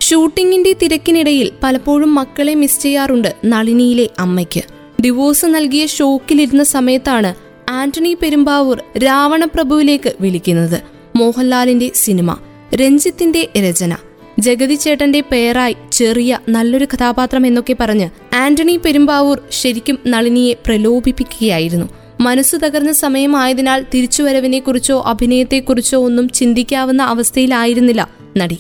[0.02, 4.62] ഷൂട്ടിങ്ങിന്റെ തിരക്കിനിടയിൽ പലപ്പോഴും മക്കളെ മിസ് ചെയ്യാറുണ്ട് നളിനിയിലെ അമ്മയ്ക്ക്.
[5.02, 7.34] ഡിവോഴ്സ് നൽകിയ ഷോക്കിലിരുന്ന സമയത്താണ്
[7.70, 10.93] ആന്റണി പെരുമ്പാവൂർ രാവണപ്രഭുവിലേക്ക് വിളിക്കുന്നത്.
[11.16, 12.38] മോഹൻലാലിന്റെ സിനിമ
[12.76, 13.96] രഞ്ജിത്തിന്റെ രചന.
[14.40, 21.90] ജഗതി ചേട്ടന്റെ പേരായി ചെറിയ നല്ലൊരു കഥാപാത്രം എന്നൊക്കെ പറഞ്ഞ് ആന്റണി പെരുമ്പാവൂർ ശരിക്കും നളിനിയെ പ്രലോഭിപ്പിക്കുകയായിരുന്നു.
[22.22, 28.58] മനസ്സ് തകർന്ന സമയമായതിനാൽ തിരിച്ചുവരവിനെക്കുറിച്ചോ അഭിനയത്തെക്കുറിച്ചോ ഒന്നും ചിന്തിക്കാവുന്ന അവസ്ഥയിലായിരുന്നില്ല നടി.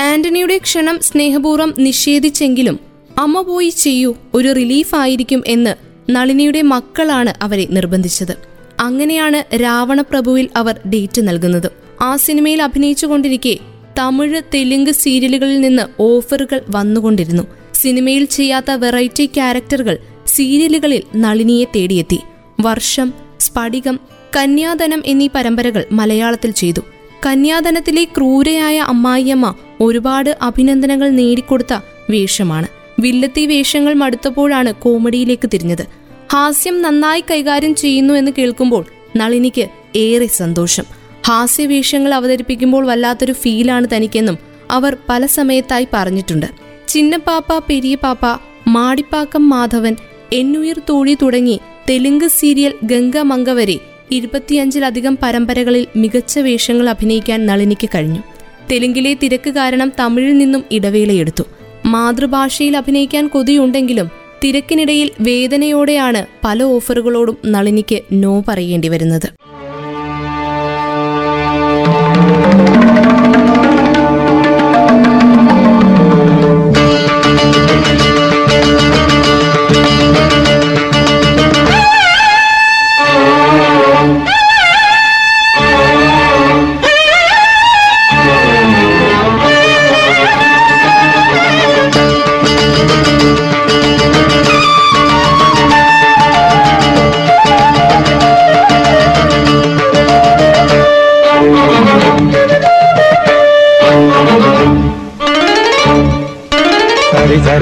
[0.00, 2.80] ആന്റണിയുടെ ക്ഷണം സ്നേഹപൂർവം നിഷേധിച്ചെങ്കിലും
[3.18, 5.74] അമ്മ പോയി ചെയ്യൂ ഒരു റിലീഫ് ആയിരിക്കും എന്ന്
[6.10, 8.36] നളിനിയുടെ മക്കളാണ് അവരെ നിർബന്ധിച്ചത്.
[8.80, 11.81] അങ്ങനെയാണ് രാവണപ്രഭുവിൽ അവർ ഡേറ്റ് നൽകുന്നത്.
[12.02, 13.58] ആ സിനിമയിൽ അഭിനയിച്ചുകൊണ്ടിരിക്കെ
[13.98, 17.42] തമിഴ് തെലുങ്ക് സീരിയലുകളിൽ നിന്ന് ഓഫറുകൾ വന്നുകൊണ്ടിരുന്നു.
[17.74, 22.18] സിനിമയിൽ ചെയ്യാത്ത വെറൈറ്റി ക്യാരക്ടറുകൾ സീരിയലുകളിൽ നളിനിയെ തേടിയെത്തി.
[22.60, 24.00] വർഷം സ്ഫടികം
[24.36, 26.80] കന്യാദനം എന്നീ പരമ്പരകൾ മലയാളത്തിൽ ചെയ്തു.
[27.26, 31.78] കന്യാദനത്തിലെ ക്രൂരയായ അമ്മായിയമ്മ ഒരുപാട് അഭിനന്ദനങ്ങൾ നേടിക്കൊടുത്ത
[32.10, 32.68] വേഷമാണ്.
[33.00, 35.86] വില്ലത്തി വേഷങ്ങൾ മടുത്തപ്പോഴാണ് കോമഡിയിലേക്ക് തിരിഞ്ഞത്.
[36.32, 38.86] ഹാസ്യം നന്നായി കൈകാര്യം ചെയ്യുന്നു എന്ന് കേൾക്കുമ്പോൾ
[39.16, 41.01] നളിനിക്ക് ഏറെ സന്തോഷം.
[41.24, 44.38] ഹാസ്യവേഷങ്ങൾ അവതരിപ്പിക്കുമ്പോൾ വല്ലാത്തൊരു ഫീലാണ് തനിക്കെന്നും
[44.70, 46.46] അവർ പല സമയത്തായി പറഞ്ഞിട്ടുണ്ട്.
[46.88, 48.26] ചിന്നപ്പാപ്പ പെരിയപ്പാപ്പ
[48.68, 49.96] മാടിപ്പാക്കം മാധവൻ
[50.32, 53.78] എന്നുയിർ തോഴി തുടങ്ങി തെലുങ്ക് സീരിയൽ ഗംഗമംഗ വരെ
[54.10, 58.22] ഇരുപത്തിയഞ്ചിലധികം പരമ്പരകളിൽ മികച്ച വേഷങ്ങൾ അഭിനയിക്കാൻ നളിനിക്ക് കഴിഞ്ഞു.
[58.70, 61.42] തെലുങ്കിലെ തിരക്ക് കാരണം തമിഴിൽ നിന്നും ഇടവേളയെടുത്തു.
[61.86, 64.10] മാതൃഭാഷയിൽ അഭിനയിക്കാൻ കൊതിയുണ്ടെങ്കിലും
[64.44, 69.28] തിരക്കിനിടയിൽ വേദനയോടെയാണ് പല ഓഫറുകളോടും നളിനിക്ക് നോ പറയേണ്ടി വരുന്നത്.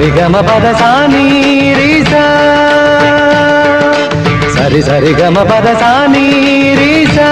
[0.00, 1.24] సరి గమ పద సాని
[1.78, 2.22] రీసా
[4.54, 6.22] సరి సరి గమ పద సాని
[6.78, 7.26] రీసా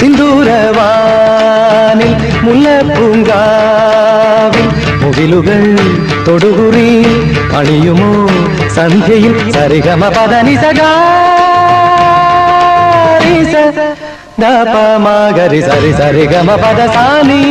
[0.00, 0.84] സിന്ദൂരവാനിൽ
[2.44, 3.36] മുല്ലപ്പൂങ്കാവിൽ
[5.02, 5.60] മുകിലുകൾ
[6.28, 6.88] തൊടുകുറി
[7.58, 8.10] അണിയുമോ
[8.76, 10.94] സന്ധ്യയിൽ സരിഗമ പദനി സഗാരിസ
[14.42, 17.42] ദപമാഗരി സരി സരിഗമ പദ സാനി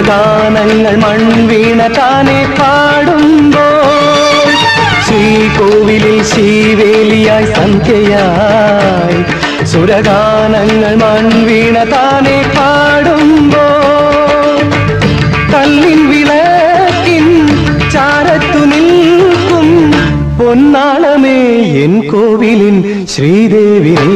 [0.00, 4.50] സുരഗാനങ്ങൾ മൺവീണ താനെ പാടുമ്പോൾ
[5.06, 9.18] ശ്രീകോവിലിൽ ശ്രീവേലിയായി സന്ധ്യയായി
[9.72, 13.74] സുരഗാനങ്ങൾ മൺവീണ താനെ പാടുമ്പോൾ
[15.54, 17.26] കല്ലിൻ വിളക്കിൻ
[17.94, 19.68] ചാരത്തു നിൽക്കും
[20.38, 21.38] പൊന്നാളമേ
[21.84, 22.76] എൻ കോവിലിൻ
[23.14, 24.12] ശ്രീദേവിനെ.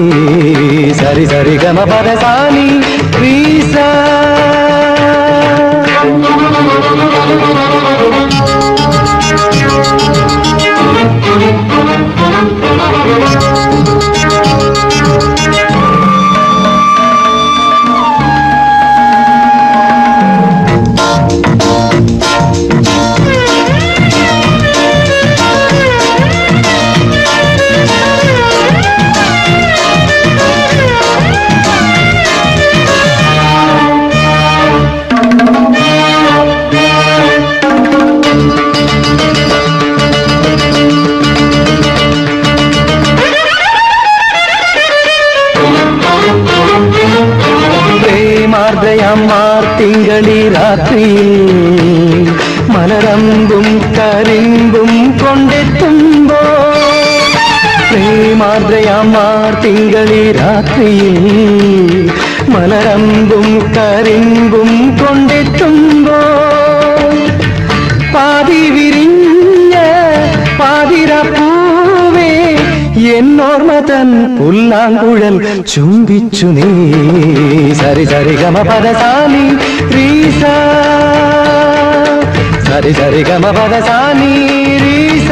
[1.01, 2.66] സരി സരി ഗമ പദസാനി
[50.74, 52.28] രാത്രിയിൽ
[52.74, 53.66] മലരമ്പും
[53.96, 56.38] കരിമ്പും കൊണ്ടെത്തുമ്പോ
[57.88, 61.18] പ്രേമാദ്രയാമാർ തിങ്കളി രാത്രിയിൽ
[62.48, 64.70] മലരമ്പും കരിമ്പും
[73.13, 74.07] എന്നോർമ്മ തൻ
[74.38, 75.36] പുല്ലാങ്കുഴൽ
[75.71, 76.67] ചുംബിച്ചു നീ
[77.80, 79.43] സരി സരി ഗമ പദസാനി
[79.95, 80.41] റീസ
[82.67, 84.32] സരി സരി ഗമ പദസാനി
[84.84, 85.30] റീസ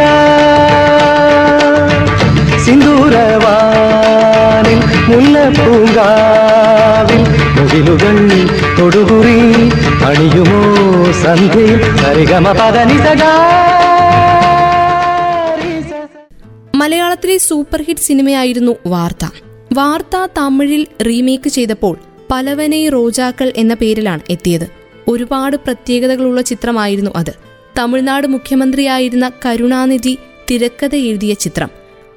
[2.66, 3.20] സിന്ദൂരവാനിൽ
[5.10, 7.22] മുല്ലപ്പൂങ്കാവിൽ
[7.58, 8.18] മുകിലുകൾ
[8.80, 9.40] തൊടുകുറി
[10.08, 10.62] അണിയുമോ
[11.24, 12.98] സന്ധ്യയിൽ സരിഗമ പദനി
[17.21, 19.25] മലയാളത്തിലെ സൂപ്പർ ഹിറ്റ് സിനിമയായിരുന്നു വാർത്ത.
[19.73, 21.97] വാർത്ത തമിഴിൽ റീമേക്ക് ചെയ്തപ്പോൾ
[22.31, 24.67] പലവനെ റോജാക്കൾ എന്ന പേരിലാണ് എത്തിയത്.
[25.09, 27.33] ഒരുപാട് പ്രത്യേകതകളുള്ള ചിത്രമായിരുന്നു അത്.
[27.79, 30.19] തമിഴ്നാട് മുഖ്യമന്ത്രിയായിരുന്ന കരുണാനിധി
[30.51, 31.69] തിരക്കഥ എഴുതിയ ചിത്രം.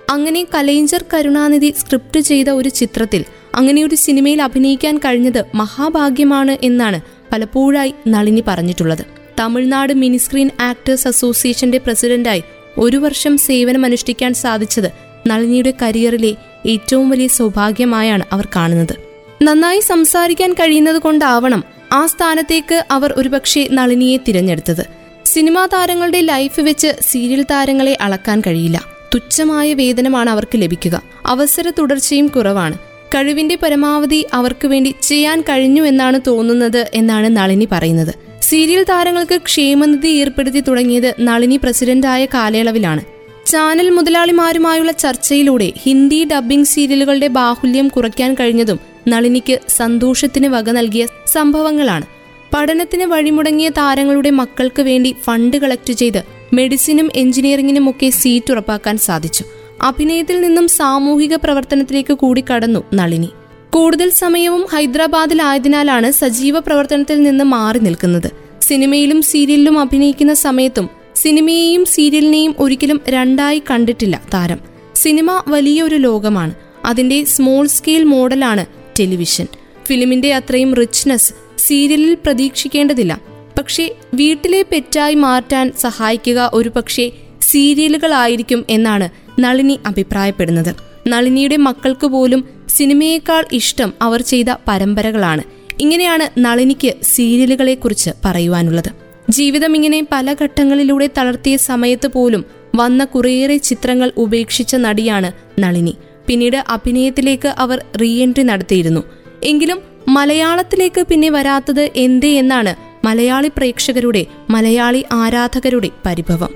[0.10, 3.26] അങ്ങനെ കലൈഞ്ചർ കരുണാനിധി സ്ക്രിപ്റ്റ് ചെയ്ത ഒരു ചിത്രത്തിൽ
[3.56, 7.02] അങ്ങനെ ഒരു സിനിമയിൽ അഭിനയിക്കാൻ കഴിഞ്ഞത് മഹാഭാഗ്യമാണ് എന്നാണ്
[7.32, 9.06] പലപ്പോഴായി നളിനി പറഞ്ഞിട്ടുള്ളത്.
[9.40, 12.44] തമിഴ്നാട് മിനിസ്ക്രീൻ ആക്ടേഴ്സ് അസോസിയേഷന്റെ പ്രസിഡന്റായി
[12.78, 14.90] ഒരു വർഷം സേവനമനുഷ്ഠിക്കാൻ സാധിച്ചത്
[15.28, 18.96] നളിനിയുടെ കരിയറിലെ ഏറ്റവും വലിയ സൗഭാഗ്യമായാണ് അവർ കാണുന്നത്.
[19.44, 24.86] നന്നായി സംസാരിക്കാൻ കഴിയുന്നത് കൊണ്ടാവണം ആ സ്ഥാനത്തേക്ക് അവർ ഒരുപക്ഷെ നളിനിയെ തിരഞ്ഞെടുത്തത്.
[25.26, 28.84] സിനിമാ താരങ്ങളുടെ ലൈഫ് വെച്ച് സീരിയൽ താരങ്ങളെ അളക്കാൻ കഴിയില്ല.
[29.14, 31.02] തുച്ഛമായ വേതനമാണ് അവർക്ക് ലഭിക്കുക.
[31.26, 32.78] അവസര തുടർച്ചയും കുറവാണ്.
[33.16, 38.33] കഴിവിന്റെ പരമാവധി അവർക്ക് വേണ്ടി ചെയ്യാൻ കഴിഞ്ഞു എന്നാണ് തോന്നുന്നത് എന്നാണ് നളിനി പറയുന്നത്.
[38.54, 43.04] സീരിയൽ താരങ്ങൾക്ക് ക്ഷേമനിധി ഏർപ്പെടുത്തി തുടങ്ങിയത് നളിനി പ്രസിഡന്റായ കാലയളവിലാണ്.
[43.46, 52.06] ചാനൽ മുതലാളിമാരുമായുള്ള ചർച്ചയിലൂടെ ഹിന്ദി ഡബ്ബിംഗ് സീരിയലുകളുടെ ബാഹുല്യം കുറയ്ക്കാൻ കഴിഞ്ഞതും നളിനിക്ക് സന്തോഷത്തിന് വക നൽകിയ സംഭവങ്ങളാണ്.
[52.54, 56.22] പഠനത്തിന് വഴിമുടങ്ങിയ താരങ്ങളുടെ മക്കൾക്ക് വേണ്ടി ഫണ്ട് കളക്ട് ചെയ്ത്
[56.54, 59.44] മെഡിസിനും എഞ്ചിനീയറിംഗിനും ഒക്കെ സീറ്റ് ഉറപ്പാക്കാൻ സാധിച്ചു.
[59.82, 63.30] അഭിനയത്തിൽ നിന്നും സാമൂഹിക പ്രവർത്തനത്തിലേക്ക് കൂടി കടന്നു നളിനി.
[63.70, 68.43] കൂടുതൽ സമയവും ഹൈദരാബാദിലായതിനാലാണ് സജീവ പ്രവർത്തനത്തിൽ നിന്ന് മാറി നിൽക്കുന്നത്.
[68.64, 74.60] സിനിമയിലും സീരിയലിലും അഭിനയിക്കുന്ന സമയത്തും സിനിമയെയും സീരിയലിനെയും ഒരിക്കലും രണ്ടായി കണ്ടിട്ടില്ല താരം.
[74.96, 76.54] സിനിമ വലിയൊരു ലോകമാണ്.
[76.86, 78.66] അതിന്റെ സ്മോൾ സ്കെയിൽ മോഡലാണ്
[79.00, 79.48] ടെലിവിഷൻ.
[79.86, 83.22] ഫിലിമിന്റെ അത്രയും റിച്ച്നെസ് സീരിയലിൽ പ്രതീക്ഷിക്കേണ്ടതില്ല.
[83.60, 87.12] പക്ഷേ വീട്ടിലെ പെറ്റായി മാറ്റാൻ സഹായിക്കുക ഒരു പക്ഷേ
[87.42, 89.10] സീരിയലുകളായിരിക്കും എന്നാണ്
[89.42, 90.76] നളിനി അഭിപ്രായപ്പെടുന്നത്.
[91.08, 95.44] നളിനിയുടെ മക്കൾക്ക് പോലും സിനിമയേക്കാൾ ഇഷ്ടം അവർ ചെയ്ത പരമ്പരകളാണ്.
[95.80, 98.90] ഇങ്ങനെയാണ് നളിനിക്ക് സീരിയലുകളെക്കുറിച്ച് പറയുവാനുള്ളത്.
[99.30, 102.46] ജീവിതം ഇങ്ങനെ പല ഘട്ടങ്ങളിലൂടെ തളർത്തിയ സമയത്ത് പോലും
[102.76, 105.98] വന്ന കുറേയേറെ ചിത്രങ്ങൾ ഉപേക്ഷിച്ച നടിയാണ് നളിനി.
[106.28, 109.04] പിന്നീട് അഭിനയത്തിലേക്ക് അവർ റീഎൻട്രി നടത്തിയിരുന്നു.
[109.44, 116.50] എങ്കിലും മലയാളത്തിലേക്ക് പിന്നെ വരാത്തത് എന്തേ എന്നാണ് മലയാളി പ്രേക്ഷകരുടെ മലയാളി ആരാധകരുടെ പരിഭവം.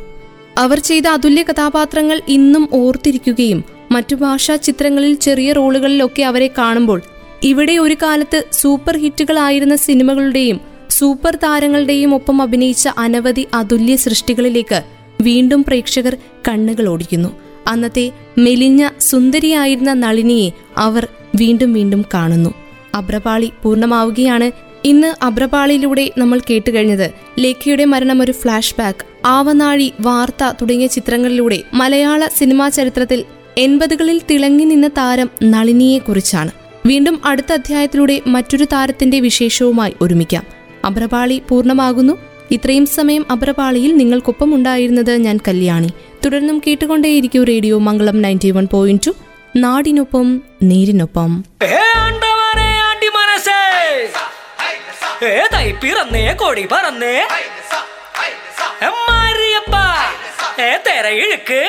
[0.57, 7.01] അവർ ചെയ്ത അതുല്യ കഥാപാത്രങ്ങൾ ഇന്നും ഓർത്തിരിക്കുകയും മറ്റു ഭാഷാ ചിത്രങ്ങളിൽ ചെറിയ റോളുകളിലൊക്കെ അവരെ കാണുമ്പോൾ
[7.43, 14.83] ഇവിടെ ഒരു കാലത്ത് സൂപ്പർ ഹിറ്റുകളായിരുന്ന സിനിമകളുടെയും സൂപ്പർ താരങ്ങളുടെയും ഒപ്പം അഭിനയിച്ച അനവധി അതുല്യ സൃഷ്ടികളിലേക്ക്
[15.21, 16.17] വീണ്ടും പ്രേക്ഷകർ
[16.47, 17.29] കണ്ണുകൾ ഓടിക്കുന്നു.
[17.67, 22.53] അന്നത്തെ മെലിഞ്ഞ സുന്ദരിയായിരുന്ന നളിനിയെ അവർ വീണ്ടും വീണ്ടും കാണുന്നു.
[22.93, 24.51] അബ്രപാളി പൂർണമാവുകയാണ്.
[24.85, 32.69] ഇന്ന് അബ്രപാളിയിലൂടെ നമ്മൾ കേട്ടുകഴിഞ്ഞത് ലേഖയുടെ മരണം ഒരു ഫ്ലാഷ് ബാക്ക് ആവനാഴി വാർത്ത തുടങ്ങിയ ചിത്രങ്ങളിലൂടെ മലയാള സിനിമാ
[32.69, 33.25] ചരിത്രത്തിൽ
[33.57, 36.51] എൺപതുകളിൽ തിളങ്ങി നിന്ന താരം നളിനിയെക്കുറിച്ചാണ്.
[36.87, 40.43] വീണ്ടും അടുത്ത അധ്യായത്തിലൂടെ മറ്റൊരു താരത്തിന്റെ വിശേഷവുമായി ഒരുമിക്കാം.
[40.85, 42.17] അഭ്രപാളി പൂർണമാകുന്നു.
[42.51, 45.89] ഇത്രയും സമയം അഭ്രപാളിയിൽ നിങ്ങൾക്കൊപ്പം ഉണ്ടായിരുന്നത് ഞാൻ കല്യാണി.
[46.25, 49.11] തുടർന്നും കേട്ടുകൊണ്ടേയിരിക്കും radio Mangalam ninety one point two
[49.55, 51.43] നാടിനൊപ്പം നേരിനൊപ്പം.
[51.63, 53.61] ഏ ആണ്ടവനെ ആണ്ടി മനസ്സേ.
[55.25, 57.27] ഏ തൈ പിറന്നേ കൊടി പറന്നേ.
[60.57, 61.61] മാരിയപ്പ ഏ തെര ഇഴുക്ക്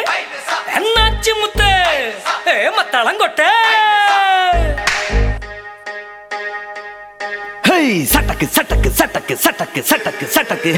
[0.78, 1.70] എന്നാച്ചുമുത്ത്
[2.52, 3.50] ഏ മത്തളം കൊട്ടേ
[7.68, 9.36] ഹേയ് സട്ടക്ക് സട്ടക്ക് സട്ടക്ക്
[9.86, 10.72] സട്ടക്ക് സട്ടക്ക്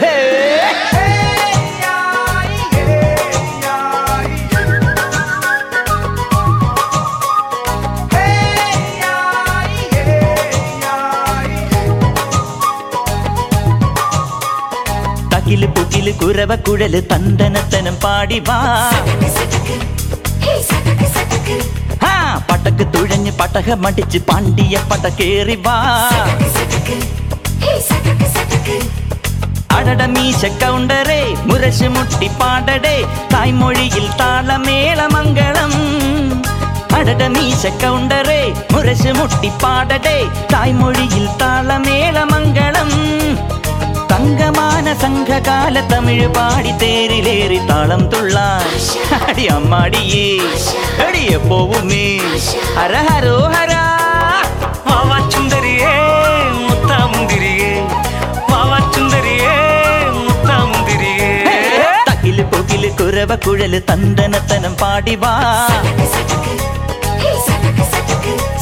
[16.10, 18.58] സട്ടക്ക് ഹേ തകിൽ പുകിൽ കുരവ കുഴൽ തന്തനത്തനം പാടി വാ
[22.08, 22.12] ആ
[22.48, 25.76] പട്ടക്ക് തുഴഞ്ഞ് പട്ടക മടിച്ച് പാണ്ടിയ പട്ട കേറി വാ
[29.76, 32.96] അടട മീശ കൗണ്ടറേ മുരശ് മുട്ടി പാടടേ
[33.32, 35.72] തായ്മൊഴിയിൽ താളമേളമംഗളം
[36.98, 38.42] അടട മീശ കൗണ്ടറേ
[38.74, 39.50] മുരശ് മുട്ടി
[44.20, 48.66] தங்கமான சங்க கால தமிழ் பாடி தேரிலேறி தாளம் துள்ளார்.
[49.18, 50.26] அடி அம்மாடியே
[51.04, 52.02] அடி எப்போவுமே.
[52.78, 53.80] ஹர ஹரோ ஹரா.
[54.88, 55.92] வாவா சுந்தரியே
[56.58, 57.70] முத்தா முந்திரியே
[58.50, 59.54] வாவா சுந்தரியே
[60.18, 61.30] முத்தா முந்திரியே
[62.10, 65.32] தகிலு பொகிலு குரவ குழலு தந்தனத்தனம் பாடிவா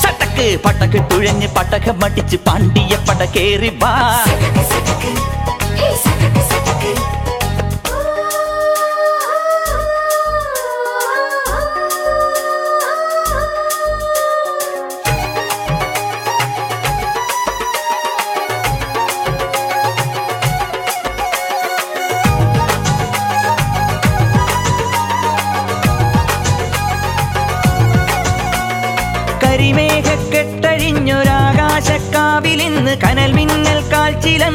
[0.05, 3.95] சட்டக்கு பட்டக்கு துழஞ்சு பட்டக மடிச்சு பாண்டிய படக்கேறிவா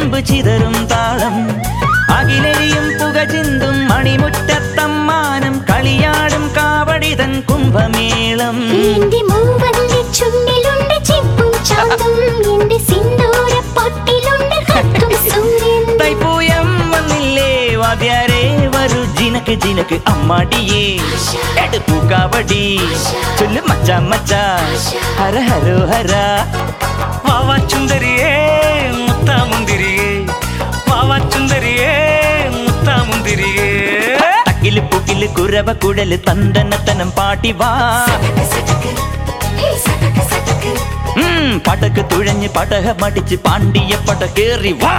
[0.04, 1.62] அன்பு சிதறும் தாளம்.
[2.08, 8.62] அகிலெறியும் புகஜிந்தும் மணிமுட்டத்தம்மானம் களியாடும் காவடிதன் கும்பமேளம்.
[15.98, 19.06] தைப்பூயம் வந்தில்லே வாத்தியாரே வரு.
[19.16, 21.00] ஜினக்கு ஜினக்கு அம்மாடியே.
[21.56, 22.80] எடு பூக்காவடி
[23.36, 24.44] சொல்லு மச்சா மச்சா
[25.20, 26.48] ஹர ஹரோ ஹரா.
[27.24, 28.43] வாவா சுந்தரியே.
[33.26, 33.68] முந்திரியே
[34.50, 37.70] அகிலு புகிலு குரவ குடலு தந்தனத்தனம் பாட்டிவா
[41.68, 44.94] படக்கு துழஞ்சு படக மடிச்சு பாண்டிய படக்கேறி வா.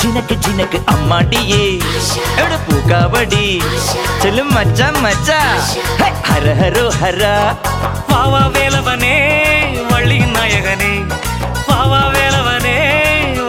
[0.00, 1.62] ஜினக்கு ஜினக்கு அம்மாடியே.
[2.42, 3.44] எடு பூக்காவடி
[4.22, 5.38] சொல்லு மச்சா மச்சா.
[6.28, 7.34] ஹர ஹரோ ஹரா.
[8.10, 9.14] பாவா வேலவனே
[9.90, 10.92] வள்ளியின் நாயகனே.
[11.68, 12.76] பாவா வேலவனே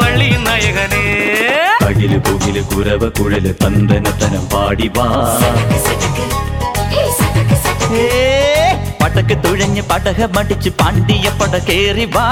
[0.02, 1.04] வள்ளியின் நாயகனே.
[1.89, 5.08] அகிலு புகிலு குரவ குழலு தந்தனத்தனம் பாடிவா
[9.02, 12.26] பட்டக்கு துழஞ்சு படக மடிச்சு பாண்டிய படகேறிவா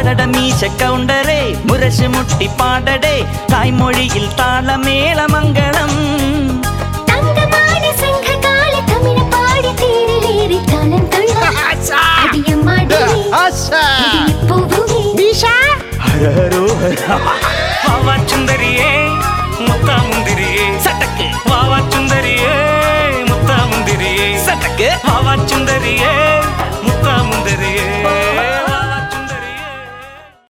[0.00, 3.16] അടട മീശ കൗണ്ടറേ മുരശ് മുട്ടി പാടടേ
[3.52, 5.92] തായ്മൊഴിയിൽ താളമേളമംഗളം
[7.10, 11.56] തങ്കമാന സംഘകാല തമിഴ് പാടി തേരിലേറി താളം തുള്ളാൻ
[12.22, 13.06] അടിയമ്മാടിയേ
[14.48, 15.00] പോവുമേ
[16.04, 17.02] ഹര ഹരോ ഹര
[17.84, 18.90] വാവാച്ചുന്തരിയേ
[19.66, 21.26] മുത്താമുന്തിരിയേ സട്ടക്ക്.
[21.50, 22.54] വാവാ ചുന്ദരിയേ
[24.46, 24.88] സട്ടക്ക്.
[26.82, 27.86] മുത്താമുന്തിരിയേ